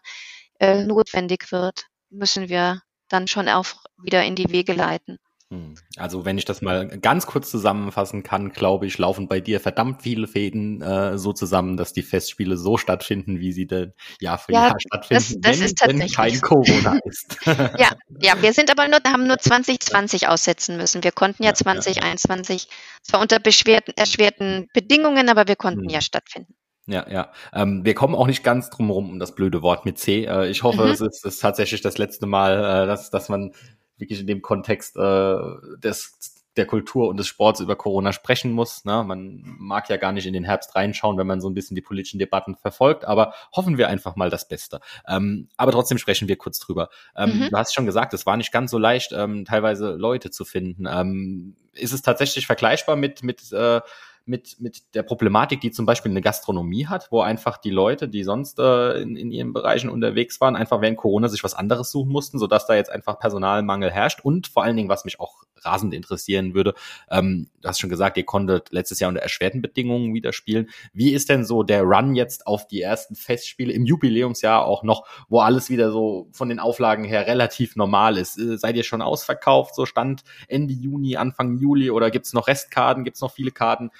[0.59, 3.65] äh, notwendig wird, müssen wir dann schon auch
[4.01, 5.17] wieder in die Wege leiten.
[5.51, 5.75] Hm.
[5.97, 10.01] Also wenn ich das mal ganz kurz zusammenfassen kann, glaube ich, laufen bei dir verdammt
[10.01, 14.53] viele Fäden äh, so zusammen, dass die Festspiele so stattfinden, wie sie denn Jahr für
[14.53, 16.17] ja, Jahr stattfinden, das, das wenn, ist tatsächlich.
[16.17, 17.37] wenn kein Corona ist.
[17.45, 17.89] ja,
[18.21, 21.03] ja, wir sind aber nur, haben nur 2020 aussetzen müssen.
[21.03, 22.69] Wir konnten ja, ja 2021 ja.
[23.03, 25.89] zwar unter beschwerten, erschwerten Bedingungen, aber wir konnten hm.
[25.89, 26.53] ja stattfinden.
[26.87, 27.31] Ja, ja.
[27.53, 30.25] Ähm, wir kommen auch nicht ganz drum herum um das blöde Wort mit C.
[30.25, 30.91] Äh, ich hoffe, mhm.
[30.91, 33.53] es ist, ist, tatsächlich das letzte Mal, äh, dass, dass man
[33.97, 35.37] wirklich in dem Kontext äh,
[35.77, 36.17] des
[36.57, 38.83] der Kultur und des Sports über Corona sprechen muss.
[38.83, 39.03] Ne?
[39.05, 41.81] Man mag ja gar nicht in den Herbst reinschauen, wenn man so ein bisschen die
[41.81, 44.81] politischen Debatten verfolgt, aber hoffen wir einfach mal das Beste.
[45.07, 46.89] Ähm, aber trotzdem sprechen wir kurz drüber.
[47.15, 47.49] Ähm, mhm.
[47.51, 50.87] Du hast schon gesagt, es war nicht ganz so leicht, ähm, teilweise Leute zu finden.
[50.89, 53.79] Ähm, ist es tatsächlich vergleichbar mit, mit äh,
[54.25, 58.23] mit, mit der Problematik, die zum Beispiel eine Gastronomie hat, wo einfach die Leute, die
[58.23, 62.11] sonst äh, in, in ihren Bereichen unterwegs waren, einfach während Corona sich was anderes suchen
[62.11, 64.21] mussten, sodass da jetzt einfach Personalmangel herrscht.
[64.23, 66.73] Und vor allen Dingen, was mich auch rasend interessieren würde,
[67.09, 70.69] ähm, du hast schon gesagt, ihr konntet letztes Jahr unter erschwerten Bedingungen wieder spielen.
[70.93, 75.07] Wie ist denn so der Run jetzt auf die ersten Festspiele im Jubiläumsjahr auch noch,
[75.29, 78.37] wo alles wieder so von den Auflagen her relativ normal ist?
[78.37, 83.03] Äh, seid ihr schon ausverkauft, so Stand Ende Juni, Anfang Juli oder gibt's noch Restkarten,
[83.03, 83.91] gibt's noch viele Karten?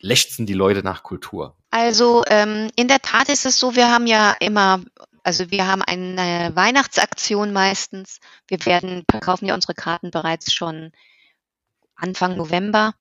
[0.00, 1.56] Lechzen die Leute nach Kultur?
[1.70, 4.82] Also ähm, in der Tat ist es so, wir haben ja immer,
[5.22, 8.18] also wir haben eine Weihnachtsaktion meistens.
[8.48, 10.92] Wir werden, verkaufen ja unsere Karten bereits schon
[11.94, 12.94] Anfang November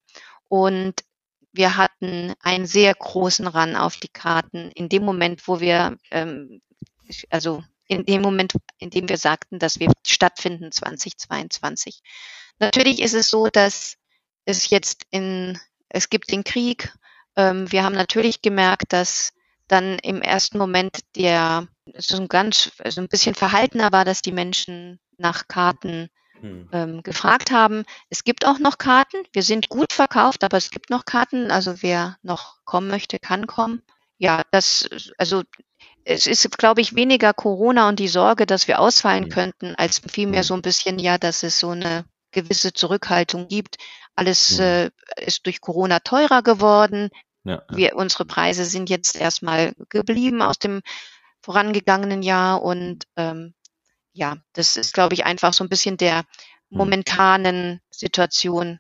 [0.50, 1.04] und
[1.52, 6.62] wir hatten einen sehr großen Run auf die Karten in dem Moment, wo wir, ähm,
[7.30, 12.04] also in dem Moment, in dem wir sagten, dass wir stattfinden 2022.
[12.60, 13.96] Natürlich ist es so, dass
[14.46, 16.93] es jetzt in es gibt den Krieg.
[17.36, 19.34] Ähm, wir haben natürlich gemerkt, dass
[19.67, 24.32] dann im ersten Moment der so ein ganz so ein bisschen verhaltener war, dass die
[24.32, 26.69] Menschen nach Karten hm.
[26.71, 27.84] ähm, gefragt haben.
[28.10, 29.17] Es gibt auch noch Karten.
[29.34, 31.52] Wir sind gut verkauft, aber es gibt noch Karten.
[31.52, 33.82] Also wer noch kommen möchte, kann kommen.
[34.17, 35.43] Ja, das also
[36.04, 39.30] es ist, glaube ich, weniger Corona und die Sorge, dass wir ausfallen hm.
[39.30, 43.78] könnten, als vielmehr so ein bisschen ja, dass es so eine gewisse Zurückhaltung gibt.
[44.20, 44.64] Alles mhm.
[44.64, 47.10] äh, ist durch Corona teurer geworden.
[47.46, 47.78] Ja, ja.
[47.78, 50.82] Wir, unsere Preise sind jetzt erstmal geblieben aus dem
[51.42, 53.54] vorangegangenen Jahr und ähm,
[54.12, 56.24] ja, das ist, glaube ich, einfach so ein bisschen der
[56.70, 56.78] mhm.
[56.80, 58.80] momentanen Situation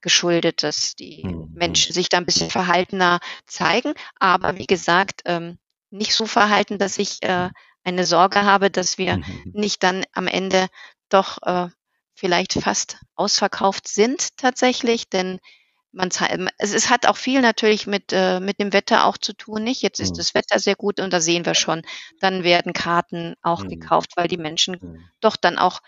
[0.00, 1.50] geschuldet, dass die mhm.
[1.54, 3.94] Menschen sich da ein bisschen verhaltener zeigen.
[4.18, 5.58] Aber wie gesagt, ähm,
[5.90, 7.50] nicht so verhalten, dass ich äh,
[7.84, 10.66] eine Sorge habe, dass wir nicht dann am Ende
[11.08, 11.68] doch äh,
[12.14, 15.38] vielleicht fast ausverkauft sind tatsächlich, denn
[15.92, 16.08] man
[16.58, 19.82] es, es hat auch viel natürlich mit, äh, mit dem Wetter auch zu tun, nicht?
[19.82, 20.16] Jetzt ist mhm.
[20.16, 21.82] das Wetter sehr gut und da sehen wir schon,
[22.20, 23.68] dann werden Karten auch mhm.
[23.68, 25.04] gekauft, weil die Menschen mhm.
[25.20, 25.80] doch dann auch,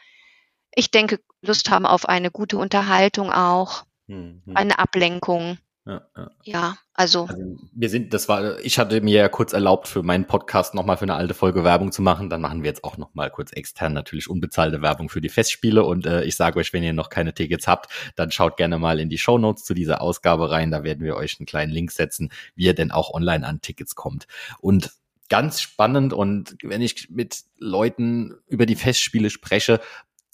[0.75, 4.43] ich denke, Lust haben auf eine gute Unterhaltung auch, mhm.
[4.55, 5.59] eine Ablenkung.
[5.87, 6.31] Ja, ja.
[6.45, 7.27] ja also.
[7.27, 7.59] also.
[7.73, 11.03] Wir sind, das war, ich hatte mir ja kurz erlaubt, für meinen Podcast nochmal für
[11.03, 12.31] eine alte Folge Werbung zu machen.
[12.31, 15.85] Dann machen wir jetzt auch nochmal kurz extern natürlich unbezahlte Werbung für die Festspiele.
[15.85, 18.99] Und äh, ich sage euch, wenn ihr noch keine Tickets habt, dann schaut gerne mal
[18.99, 20.71] in die Show Notes zu dieser Ausgabe rein.
[20.71, 23.95] Da werden wir euch einen kleinen Link setzen, wie ihr denn auch online an Tickets
[23.95, 24.27] kommt.
[24.61, 24.93] Und
[25.29, 29.81] ganz spannend und wenn ich mit Leuten über die Festspiele spreche,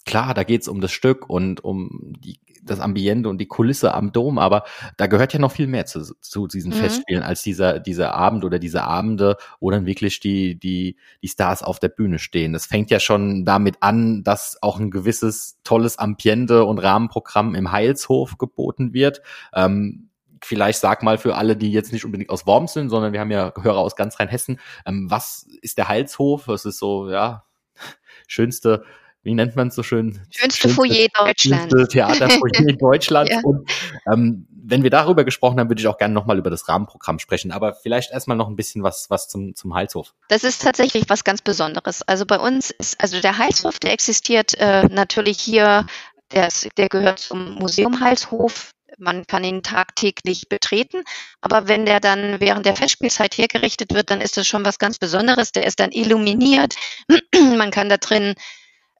[0.05, 4.11] klar, da geht's um das Stück und um die, das Ambiente und die Kulisse am
[4.11, 4.63] Dom, aber
[4.97, 6.77] da gehört ja noch viel mehr zu, zu diesen mhm.
[6.77, 11.63] Festspielen als dieser, dieser Abend oder diese Abende, wo dann wirklich die, die, die Stars
[11.63, 12.53] auf der Bühne stehen.
[12.53, 17.71] Das fängt ja schon damit an, dass auch ein gewisses tolles Ambiente und Rahmenprogramm im
[17.71, 19.21] Heilshof geboten wird.
[19.53, 20.09] Ähm,
[20.43, 23.31] vielleicht sag mal für alle, die jetzt nicht unbedingt aus Worms sind, sondern wir haben
[23.31, 26.47] ja Hörer aus ganz Rheinhessen, ähm, was ist der Heilshof?
[26.47, 27.45] Was ist so, ja,
[28.27, 28.83] schönste
[29.23, 30.19] wie nennt man es so schön?
[30.31, 31.73] Schönste, Foyer Deutschlands.
[31.73, 33.31] Schönste Theaterfoyer Deutschlands.
[33.31, 33.41] ja.
[33.43, 33.69] Und
[34.11, 37.51] ähm, wenn wir darüber gesprochen haben, würde ich auch gerne nochmal über das Rahmenprogramm sprechen.
[37.51, 40.13] Aber vielleicht erstmal noch ein bisschen was, was zum, zum Heilshof.
[40.29, 42.01] Das ist tatsächlich was ganz Besonderes.
[42.03, 45.85] Also bei uns ist, also der Heilshof, der existiert äh, natürlich hier,
[46.31, 51.03] der, ist, der gehört zum Museum Heilshof man kann ihn tagtäglich betreten.
[51.39, 54.99] Aber wenn der dann während der Festspielzeit hergerichtet wird, dann ist das schon was ganz
[54.99, 55.51] Besonderes.
[55.51, 56.75] Der ist dann illuminiert.
[57.57, 58.35] man kann da drin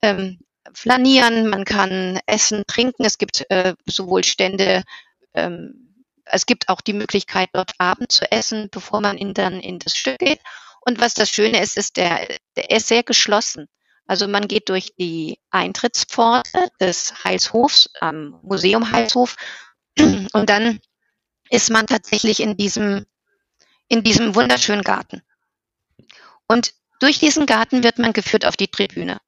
[0.01, 0.39] ähm,
[0.73, 3.05] flanieren, man kann essen, trinken.
[3.05, 4.83] Es gibt äh, sowohl Stände,
[5.33, 9.79] ähm, es gibt auch die Möglichkeit, dort Abend zu essen, bevor man in, dann in
[9.79, 10.39] das Stück geht.
[10.81, 13.67] Und was das Schöne ist, ist, der, der ist sehr geschlossen.
[14.07, 19.35] Also man geht durch die Eintrittspforte des Heilshofs am Museum Heilshof
[19.97, 20.79] und dann
[21.49, 23.05] ist man tatsächlich in diesem,
[23.87, 25.21] in diesem wunderschönen Garten.
[26.47, 29.19] Und durch diesen Garten wird man geführt auf die Tribüne.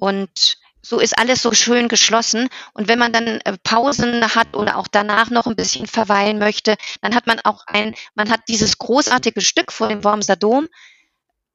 [0.00, 2.48] Und so ist alles so schön geschlossen.
[2.72, 6.76] Und wenn man dann äh, Pausen hat oder auch danach noch ein bisschen verweilen möchte,
[7.02, 10.68] dann hat man auch ein, man hat dieses großartige Stück vor dem Wormser Dom.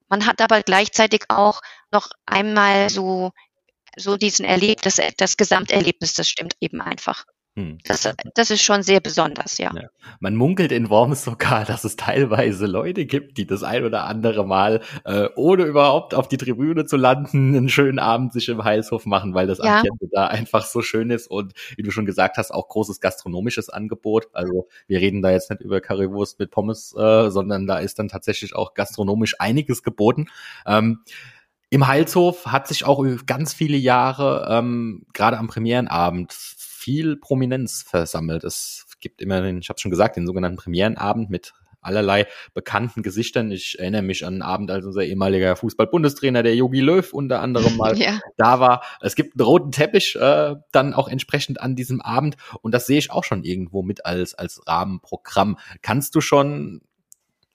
[0.07, 3.31] Man hat aber gleichzeitig auch noch einmal so,
[3.97, 7.25] so diesen Erlebnis, das, das Gesamterlebnis, das stimmt eben einfach.
[7.57, 7.77] Hm.
[7.85, 9.71] Das, das ist schon sehr besonders, ja.
[9.73, 9.87] ja.
[10.19, 14.45] Man munkelt in Worms sogar, dass es teilweise Leute gibt, die das ein oder andere
[14.45, 19.05] Mal, äh, ohne überhaupt auf die Tribüne zu landen, einen schönen Abend sich im Heilshof
[19.05, 19.77] machen, weil das ja.
[19.77, 23.69] Ambiente da einfach so schön ist und wie du schon gesagt hast, auch großes gastronomisches
[23.69, 24.27] Angebot.
[24.33, 28.09] Also wir reden da jetzt nicht über Currywurst mit Pommes, äh, sondern da ist dann
[28.09, 30.27] tatsächlich auch gastronomisch einiges geboten.
[30.65, 31.03] Ähm,
[31.69, 36.33] im Heilshof hat sich auch über ganz viele Jahre, ähm, gerade am Premierenabend,
[36.85, 38.43] viel Prominenz versammelt.
[38.43, 43.49] Es gibt immer den, ich habe schon gesagt, den sogenannten Premierenabend mit allerlei bekannten Gesichtern.
[43.49, 47.75] Ich erinnere mich an einen Abend, als unser ehemaliger Fußball-Bundestrainer, der Yogi Löw, unter anderem
[47.75, 48.19] mal ja.
[48.37, 48.83] da war.
[49.01, 52.99] Es gibt einen roten Teppich äh, dann auch entsprechend an diesem Abend und das sehe
[52.99, 55.57] ich auch schon irgendwo mit als, als Rahmenprogramm.
[55.81, 56.81] Kannst du schon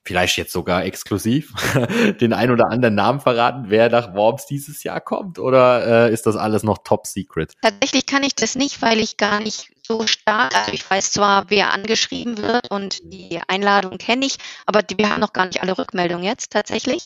[0.03, 1.53] vielleicht jetzt sogar exklusiv
[2.21, 5.37] den ein oder anderen Namen verraten, wer nach Worms dieses Jahr kommt?
[5.39, 7.53] Oder äh, ist das alles noch top secret?
[7.61, 11.49] Tatsächlich kann ich das nicht, weil ich gar nicht so stark, also ich weiß zwar,
[11.49, 15.77] wer angeschrieben wird und die Einladung kenne ich, aber wir haben noch gar nicht alle
[15.77, 17.05] Rückmeldungen jetzt tatsächlich.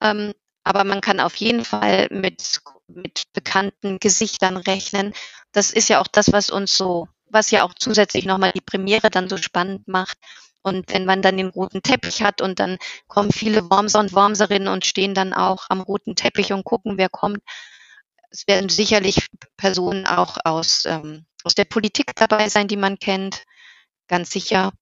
[0.00, 0.32] Ähm,
[0.64, 5.12] aber man kann auf jeden Fall mit, mit bekannten Gesichtern rechnen.
[5.52, 9.10] Das ist ja auch das, was uns so, was ja auch zusätzlich nochmal die Premiere
[9.10, 10.18] dann so spannend macht
[10.62, 14.68] und wenn man dann den roten Teppich hat und dann kommen viele Wormser und Wormserinnen
[14.68, 17.40] und stehen dann auch am roten Teppich und gucken, wer kommt.
[18.30, 23.44] Es werden sicherlich Personen auch aus, ähm, aus der Politik dabei sein, die man kennt,
[24.08, 24.72] ganz sicher.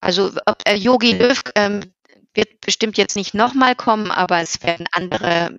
[0.00, 0.30] Also
[0.64, 1.92] äh, Yogi Löw ähm,
[2.34, 5.58] wird bestimmt jetzt nicht nochmal kommen, aber es werden andere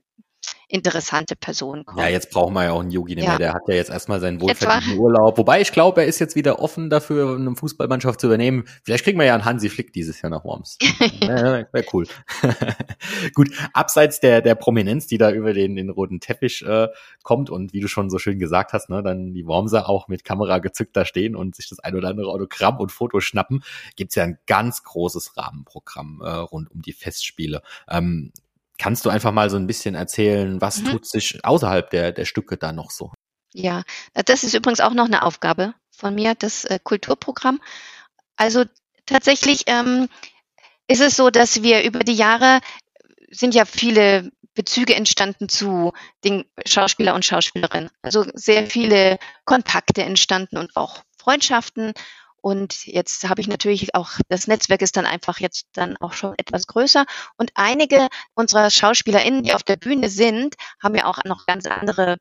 [0.70, 2.00] interessante Person kommen.
[2.00, 3.30] Ja, jetzt brauchen wir ja auch einen Yogi ja.
[3.30, 3.38] mehr.
[3.38, 5.38] Der hat ja jetzt erstmal seinen wohlverdienten Urlaub.
[5.38, 8.66] Wobei ich glaube, er ist jetzt wieder offen dafür, eine Fußballmannschaft zu übernehmen.
[8.84, 10.78] Vielleicht kriegen wir ja einen Hansi Flick dieses Jahr nach Worms.
[11.22, 12.06] Wäre wär cool.
[13.34, 16.90] Gut, abseits der, der Prominenz, die da über den, den roten Teppich äh,
[17.24, 20.26] kommt und wie du schon so schön gesagt hast, ne, dann die Wormser auch mit
[20.26, 23.64] Kamera gezückt da stehen und sich das ein oder andere Autogramm und Foto schnappen,
[23.96, 27.62] gibt's ja ein ganz großes Rahmenprogramm äh, rund um die Festspiele.
[27.90, 28.32] Ähm,
[28.78, 30.92] Kannst du einfach mal so ein bisschen erzählen, was mhm.
[30.92, 33.12] tut sich außerhalb der, der Stücke da noch so?
[33.54, 37.60] Ja, das ist übrigens auch noch eine Aufgabe von mir, das äh, Kulturprogramm.
[38.36, 38.66] Also
[39.06, 40.10] tatsächlich ähm,
[40.88, 42.62] ist es so, dass wir über die Jahre
[43.32, 47.90] sind ja viele Bezüge entstanden zu den Schauspieler und Schauspielerinnen.
[48.02, 51.94] Also sehr viele Kontakte entstanden und auch Freundschaften.
[52.42, 56.36] Und jetzt habe ich natürlich auch, das Netzwerk ist dann einfach jetzt dann auch schon
[56.38, 57.06] etwas größer.
[57.38, 62.18] Und einige unserer SchauspielerInnen, die auf der Bühne sind, haben ja auch noch ganz andere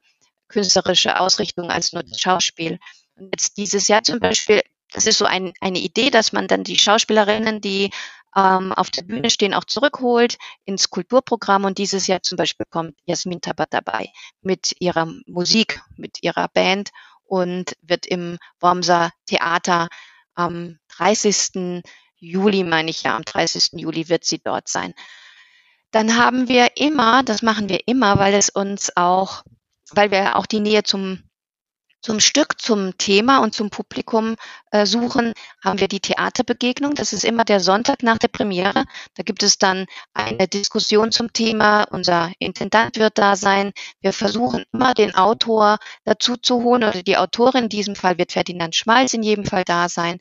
[0.48, 2.78] künstlerische Ausrichtungen als nur das Schauspiel.
[3.16, 6.64] Und jetzt dieses Jahr zum Beispiel, das ist so ein, eine Idee, dass man dann
[6.64, 7.90] die Schauspielerinnen, die
[8.36, 11.64] ähm, auf der Bühne stehen, auch zurückholt ins Kulturprogramm.
[11.64, 14.10] Und dieses Jahr zum Beispiel kommt Jasmin Tabat dabei
[14.42, 16.90] mit ihrer Musik, mit ihrer Band
[17.26, 19.88] und wird im Wormser Theater
[20.34, 21.82] am 30.
[22.18, 23.72] Juli, meine ich ja, am 30.
[23.74, 24.94] Juli wird sie dort sein.
[25.90, 29.44] Dann haben wir immer, das machen wir immer, weil es uns auch,
[29.90, 31.22] weil wir auch die Nähe zum
[32.06, 34.36] zum Stück, zum Thema und zum Publikum
[34.70, 36.94] äh, suchen, haben wir die Theaterbegegnung.
[36.94, 38.84] Das ist immer der Sonntag nach der Premiere.
[39.14, 41.82] Da gibt es dann eine Diskussion zum Thema.
[41.90, 43.72] Unser Intendant wird da sein.
[44.00, 47.64] Wir versuchen immer den Autor dazu zu holen oder die Autorin.
[47.64, 50.20] In diesem Fall wird Ferdinand Schmalz in jedem Fall da sein.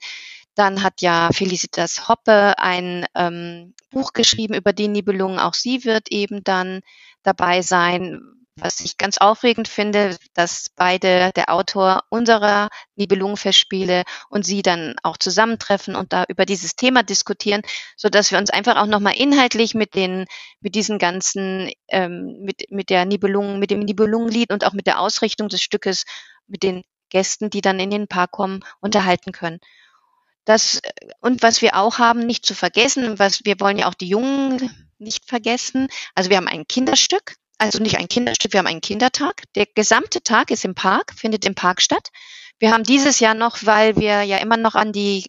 [0.55, 5.37] Dann hat ja Felicitas Hoppe ein ähm, Buch geschrieben über die Nibelungen.
[5.37, 6.81] Auch sie wird eben dann
[7.21, 14.61] dabei sein was ich ganz aufregend finde, dass beide, der Autor unserer Nibelungenfestspiele und sie
[14.61, 17.61] dann auch zusammentreffen und da über dieses Thema diskutieren,
[17.97, 20.25] so dass wir uns einfach auch nochmal inhaltlich mit den,
[20.61, 24.99] mit diesen ganzen, ähm, mit, mit der Nibelungen, mit dem Nibelungenlied und auch mit der
[24.99, 26.05] Ausrichtung des Stückes,
[26.47, 29.59] mit den Gästen, die dann in den Park kommen, unterhalten können.
[30.45, 30.79] Das,
[31.19, 34.69] und was wir auch haben, nicht zu vergessen, was, wir wollen ja auch die Jungen
[34.97, 35.87] nicht vergessen.
[36.13, 39.43] Also wir haben ein Kinderstück, also nicht ein Kinderstück, wir haben einen Kindertag.
[39.55, 42.09] Der gesamte Tag ist im Park, findet im Park statt.
[42.59, 45.25] Wir haben dieses Jahr noch, weil wir ja immer noch an die,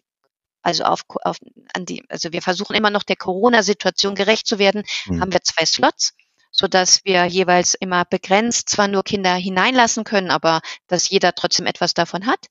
[0.61, 1.37] also auf, auf
[1.73, 5.21] an die, also wir versuchen immer noch der Corona-Situation gerecht zu werden, mhm.
[5.21, 6.13] haben wir zwei Slots,
[6.51, 11.65] so dass wir jeweils immer begrenzt zwar nur Kinder hineinlassen können, aber dass jeder trotzdem
[11.65, 12.47] etwas davon hat.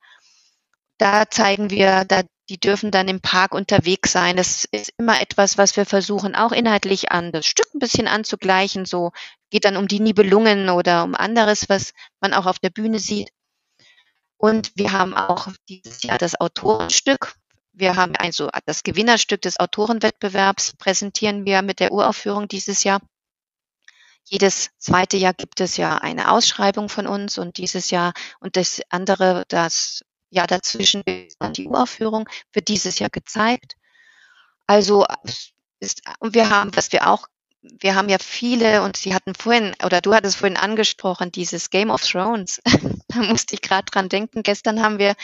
[0.99, 4.37] Da zeigen wir, da die dürfen dann im Park unterwegs sein.
[4.37, 8.85] Das ist immer etwas, was wir versuchen, auch inhaltlich an das Stück ein bisschen anzugleichen.
[8.85, 9.13] So
[9.51, 13.31] geht dann um die Nibelungen oder um anderes, was man auch auf der Bühne sieht.
[14.39, 17.35] Und wir haben auch dieses Jahr das Autorenstück.
[17.73, 23.01] Wir haben also das Gewinnerstück des Autorenwettbewerbs präsentieren wir mit der Uraufführung dieses Jahr.
[24.25, 28.81] Jedes zweite Jahr gibt es ja eine Ausschreibung von uns und dieses Jahr und das
[28.89, 33.75] andere, das Jahr dazwischen die Uraufführung wird dieses Jahr gezeigt.
[34.67, 35.07] Also
[35.81, 37.29] ist, und wir haben, was wir auch,
[37.81, 41.91] wir haben ja viele, und Sie hatten vorhin, oder du hattest vorhin angesprochen, dieses Game
[41.91, 42.61] of Thrones.
[43.09, 44.43] da musste ich gerade dran denken.
[44.43, 45.15] Gestern haben wir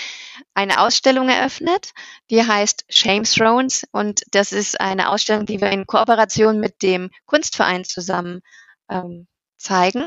[0.54, 1.92] eine Ausstellung eröffnet,
[2.30, 3.84] die heißt Shame Thrones.
[3.92, 8.40] Und das ist eine Ausstellung, die wir in Kooperation mit dem Kunstverein zusammen
[8.90, 10.06] ähm, zeigen.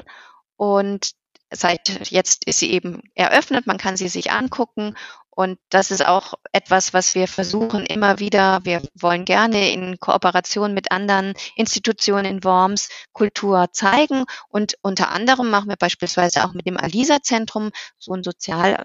[0.58, 1.12] Und
[1.56, 4.96] seit jetzt ist sie eben eröffnet, man kann sie sich angucken
[5.36, 8.62] und das ist auch etwas, was wir versuchen immer wieder.
[8.64, 14.24] Wir wollen gerne in Kooperation mit anderen Institutionen in Worms Kultur zeigen.
[14.48, 18.76] Und unter anderem machen wir beispielsweise auch mit dem Alisa-Zentrum so ein Sozial,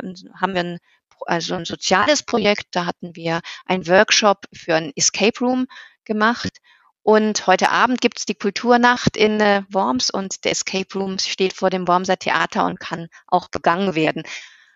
[0.41, 0.79] haben wir ein,
[1.21, 2.67] also ein soziales Projekt.
[2.73, 5.69] Da hatten wir einen Workshop für ein Escape Room
[6.05, 6.59] gemacht.
[7.03, 11.55] Und heute Abend gibt es die Kulturnacht in äh, Worms und der Escape Room steht
[11.55, 14.23] vor dem Wormser Theater und kann auch begangen werden.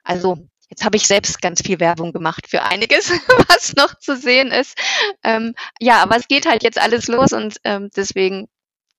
[0.04, 0.38] Also
[0.70, 3.10] jetzt habe ich selbst ganz viel Werbung gemacht für einiges,
[3.48, 4.78] was noch zu sehen ist.
[5.22, 8.48] Ähm, ja, aber es geht halt jetzt alles los und ähm, deswegen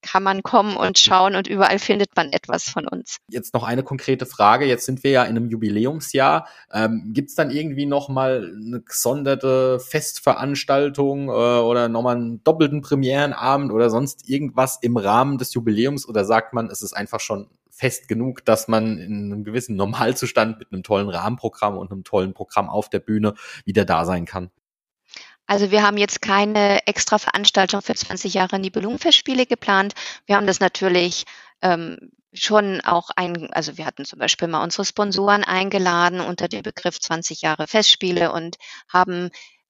[0.06, 3.18] kann man kommen und schauen und überall findet man etwas von uns.
[3.30, 4.66] Jetzt noch eine konkrete Frage.
[4.66, 6.48] Jetzt sind wir ja in einem Jubiläumsjahr.
[6.72, 12.82] Ähm, Gibt es dann irgendwie noch mal eine gesonderte Festveranstaltung äh, oder nochmal einen doppelten
[12.82, 16.08] Premierenabend oder sonst irgendwas im Rahmen des Jubiläums?
[16.08, 20.60] Oder sagt man, es ist einfach schon fest genug, dass man in einem gewissen Normalzustand
[20.60, 23.34] mit einem tollen Rahmenprogramm und einem tollen Programm auf der Bühne
[23.66, 24.52] wieder da sein kann?
[25.48, 29.94] Also wir haben jetzt keine extra Veranstaltung für 20 Jahre Nibelungenfestspiele geplant.
[30.26, 31.26] Wir haben das natürlich
[31.62, 31.98] ähm,
[32.34, 37.00] schon auch ein, also wir hatten zum Beispiel mal unsere Sponsoren eingeladen unter dem Begriff
[37.00, 38.58] 20 Jahre Festspiele und
[38.90, 39.30] haben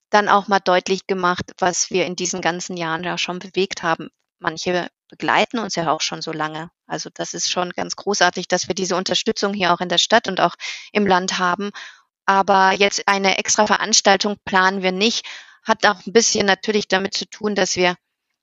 [0.10, 4.10] dann auch mal deutlich gemacht, was wir in diesen ganzen Jahren ja schon bewegt haben.
[4.40, 6.70] Manche begleiten uns ja auch schon so lange.
[6.88, 10.28] Also das ist schon ganz großartig, dass wir diese Unterstützung hier auch in der Stadt
[10.28, 10.56] und auch
[10.92, 11.72] im Land haben.
[12.26, 15.26] Aber jetzt eine extra Veranstaltung planen wir nicht
[15.66, 17.96] hat auch ein bisschen natürlich damit zu tun, dass wir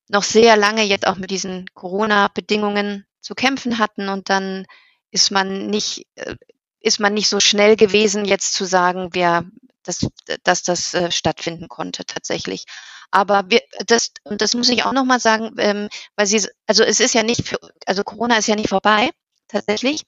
[0.08, 4.66] noch sehr lange jetzt auch mit diesen Corona-Bedingungen zu kämpfen hatten und dann
[5.10, 6.36] ist man nicht, äh,
[6.80, 9.44] ist man nicht so schnell gewesen, jetzt zu sagen, wer,
[9.84, 10.06] dass,
[10.42, 12.64] dass das äh, stattfinden konnte tatsächlich.
[13.10, 17.14] Aber wir, das, das muss ich auch nochmal sagen, ähm, weil sie, also es ist
[17.14, 19.10] ja nicht für, also Corona ist ja nicht vorbei,
[19.48, 20.04] tatsächlich.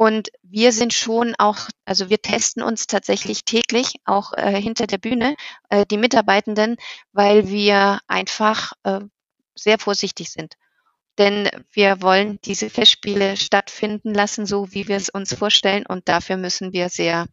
[0.00, 4.96] Und wir sind schon auch, also wir testen uns tatsächlich täglich auch äh, hinter der
[4.96, 5.36] Bühne,
[5.68, 6.76] äh, die Mitarbeitenden,
[7.12, 9.00] weil wir einfach äh,
[9.54, 10.54] sehr vorsichtig sind.
[11.18, 15.84] Denn wir wollen diese Festspiele stattfinden lassen, so wie wir es uns vorstellen.
[15.84, 17.26] Und dafür müssen wir sehr,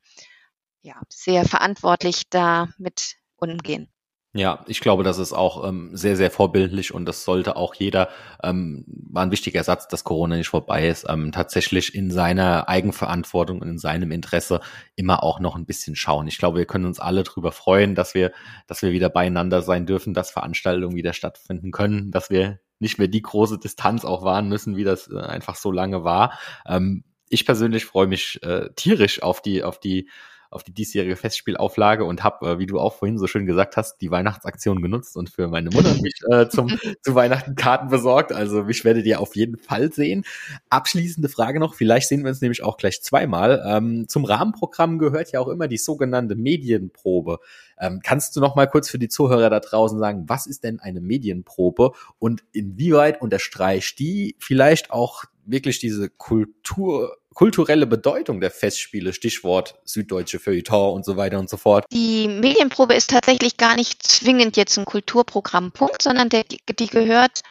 [0.81, 3.89] ja, sehr verantwortlich damit umgehen.
[4.37, 8.09] Ja, ich glaube, das ist auch ähm, sehr, sehr vorbildlich und das sollte auch jeder,
[8.43, 13.61] ähm, war ein wichtiger Satz, dass Corona nicht vorbei ist, ähm, tatsächlich in seiner Eigenverantwortung
[13.61, 14.61] und in seinem Interesse
[14.95, 16.27] immer auch noch ein bisschen schauen.
[16.27, 18.31] Ich glaube, wir können uns alle darüber freuen, dass wir,
[18.67, 23.07] dass wir wieder beieinander sein dürfen, dass Veranstaltungen wieder stattfinden können, dass wir nicht mehr
[23.07, 26.37] die große Distanz auch wahren müssen, wie das äh, einfach so lange war.
[26.67, 30.09] Ähm, ich persönlich freue mich äh, tierisch auf die, auf die
[30.49, 33.97] auf die diesjährige Festspielauflage und habe, äh, wie du auch vorhin so schön gesagt hast,
[34.01, 38.31] die Weihnachtsaktion genutzt und für meine Mutter mich äh, zum, zu Weihnachten Karten besorgt.
[38.31, 40.23] Also mich werdet ihr auf jeden Fall sehen.
[40.69, 43.63] Abschließende Frage noch, vielleicht sehen wir uns nämlich auch gleich zweimal.
[43.65, 47.39] Ähm, zum Rahmenprogramm gehört ja auch immer die sogenannte Medienprobe.
[47.79, 50.79] Ähm, kannst du noch mal kurz für die Zuhörer da draußen sagen, was ist denn
[50.79, 59.13] eine Medienprobe und inwieweit unterstreicht die vielleicht auch wirklich diese Kultur kulturelle Bedeutung der Festspiele,
[59.13, 61.85] Stichwort süddeutsche Feuilleton und so weiter und so fort?
[61.91, 67.41] Die Medienprobe ist tatsächlich gar nicht zwingend jetzt ein Kulturprogrammpunkt, sondern der, die gehört,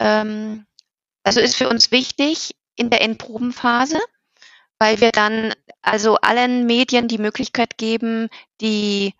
[0.00, 0.66] ähm,
[1.22, 3.98] also ist für uns wichtig in der Endprobenphase,
[4.78, 8.28] weil wir dann also allen Medien die Möglichkeit geben,
[8.60, 9.14] die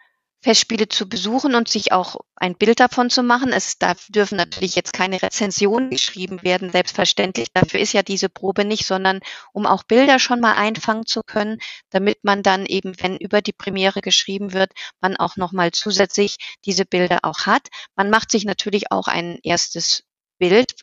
[0.47, 3.53] Festspiele zu besuchen und sich auch ein Bild davon zu machen.
[3.53, 7.49] Es darf, dürfen natürlich jetzt keine Rezensionen geschrieben werden, selbstverständlich.
[7.53, 9.19] Dafür ist ja diese Probe nicht, sondern
[9.53, 11.59] um auch Bilder schon mal einfangen zu können,
[11.91, 14.71] damit man dann eben, wenn über die Premiere geschrieben wird,
[15.01, 17.67] man auch nochmal zusätzlich diese Bilder auch hat.
[17.97, 20.05] Man macht sich natürlich auch ein erstes
[20.39, 20.77] Bild,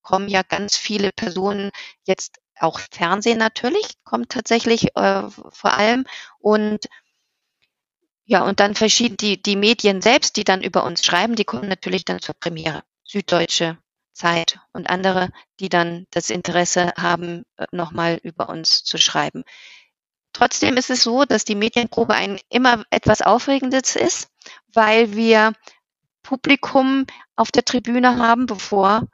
[0.00, 1.72] kommen ja ganz viele Personen
[2.06, 6.06] jetzt auch Fernsehen natürlich, kommt tatsächlich äh, vor allem
[6.38, 6.86] und
[8.30, 11.68] ja, und dann verschieden die, die Medien selbst, die dann über uns schreiben, die kommen
[11.68, 12.84] natürlich dann zur Premiere.
[13.02, 13.76] Süddeutsche
[14.12, 19.42] Zeit und andere, die dann das Interesse haben, äh, nochmal über uns zu schreiben.
[20.32, 24.28] Trotzdem ist es so, dass die Medienprobe ein immer etwas Aufregendes ist,
[24.72, 25.52] weil wir
[26.22, 29.08] Publikum auf der Tribüne haben, bevor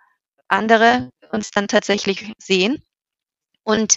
[0.48, 2.84] andere uns dann tatsächlich sehen.
[3.62, 3.96] Und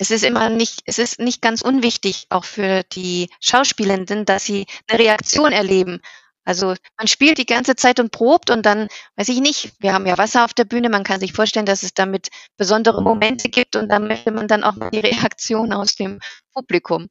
[0.00, 4.64] es ist immer nicht, es ist nicht ganz unwichtig, auch für die Schauspielenden, dass sie
[4.88, 6.00] eine Reaktion erleben.
[6.42, 10.06] Also man spielt die ganze Zeit und probt und dann, weiß ich nicht, wir haben
[10.06, 13.76] ja Wasser auf der Bühne, man kann sich vorstellen, dass es damit besondere Momente gibt
[13.76, 16.18] und da möchte man dann auch mal die Reaktion aus dem
[16.54, 17.08] Publikum.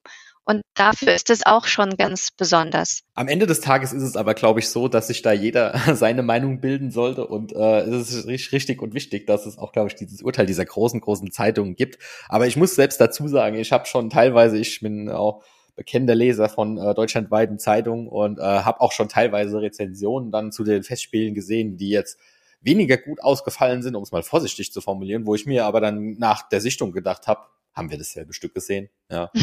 [0.50, 3.02] Und dafür ist es auch schon ganz besonders.
[3.14, 6.24] Am Ende des Tages ist es aber, glaube ich, so, dass sich da jeder seine
[6.24, 7.28] Meinung bilden sollte.
[7.28, 10.66] Und äh, es ist richtig und wichtig, dass es auch, glaube ich, dieses Urteil dieser
[10.66, 12.00] großen, großen Zeitungen gibt.
[12.30, 15.44] Aber ich muss selbst dazu sagen, ich habe schon teilweise, ich bin auch
[15.76, 20.64] bekennender Leser von äh, deutschlandweiten Zeitungen und äh, habe auch schon teilweise Rezensionen dann zu
[20.64, 22.18] den Festspielen gesehen, die jetzt
[22.60, 26.18] weniger gut ausgefallen sind, um es mal vorsichtig zu formulieren, wo ich mir aber dann
[26.18, 27.42] nach der Sichtung gedacht habe,
[27.74, 28.90] haben wir dasselbe Stück gesehen.
[29.10, 29.32] Ja.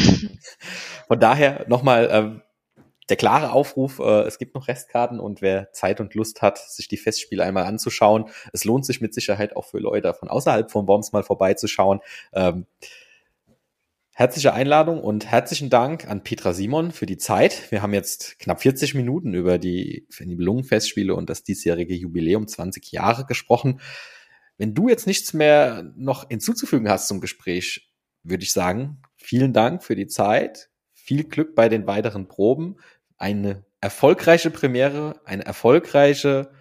[1.07, 2.41] Von daher nochmal ähm,
[3.09, 6.87] der klare Aufruf, äh, es gibt noch Restkarten und wer Zeit und Lust hat, sich
[6.87, 10.87] die Festspiele einmal anzuschauen, es lohnt sich mit Sicherheit auch für Leute von außerhalb von
[10.87, 12.01] Worms mal vorbeizuschauen.
[12.33, 12.65] Ähm,
[14.13, 17.71] herzliche Einladung und herzlichen Dank an Petra Simon für die Zeit.
[17.71, 22.91] Wir haben jetzt knapp 40 Minuten über die, die Nibelungenfestspiele und das diesjährige Jubiläum 20
[22.91, 23.79] Jahre gesprochen.
[24.57, 27.93] Wenn du jetzt nichts mehr noch hinzuzufügen hast zum Gespräch,
[28.23, 30.69] würde ich sagen, vielen Dank für die Zeit,
[31.07, 32.75] viel Glück bei den weiteren Proben,
[33.17, 36.51] eine erfolgreiche Premiere, eine erfolgreiche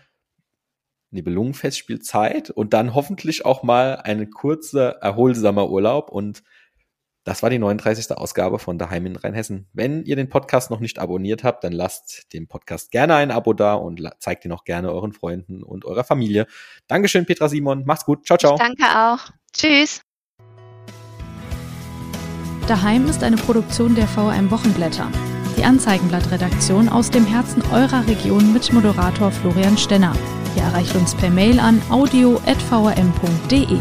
[1.10, 6.42] Nibelungenfestspielzeit und dann hoffentlich auch mal eine kurze, erholsamer Urlaub und
[7.24, 8.16] das war die 39.
[8.16, 9.68] Ausgabe von Daheim in Rheinhessen.
[9.72, 13.52] Wenn ihr den Podcast noch nicht abonniert habt, dann lasst dem Podcast gerne ein Abo
[13.52, 16.46] da und zeigt ihn auch gerne euren Freunden und eurer Familie.
[16.86, 17.84] Dankeschön, Petra Simon.
[17.84, 18.24] Macht's gut.
[18.26, 18.54] Ciao, ciao.
[18.54, 19.32] Ich danke auch.
[19.52, 20.02] Tschüss.
[22.66, 25.08] Daheim ist eine Produktion der VM Wochenblätter.
[25.56, 30.12] Die Anzeigenblattredaktion aus dem Herzen eurer Region mit Moderator Florian Stenner.
[30.56, 33.78] Ihr erreicht uns per Mail an audio.vm.de.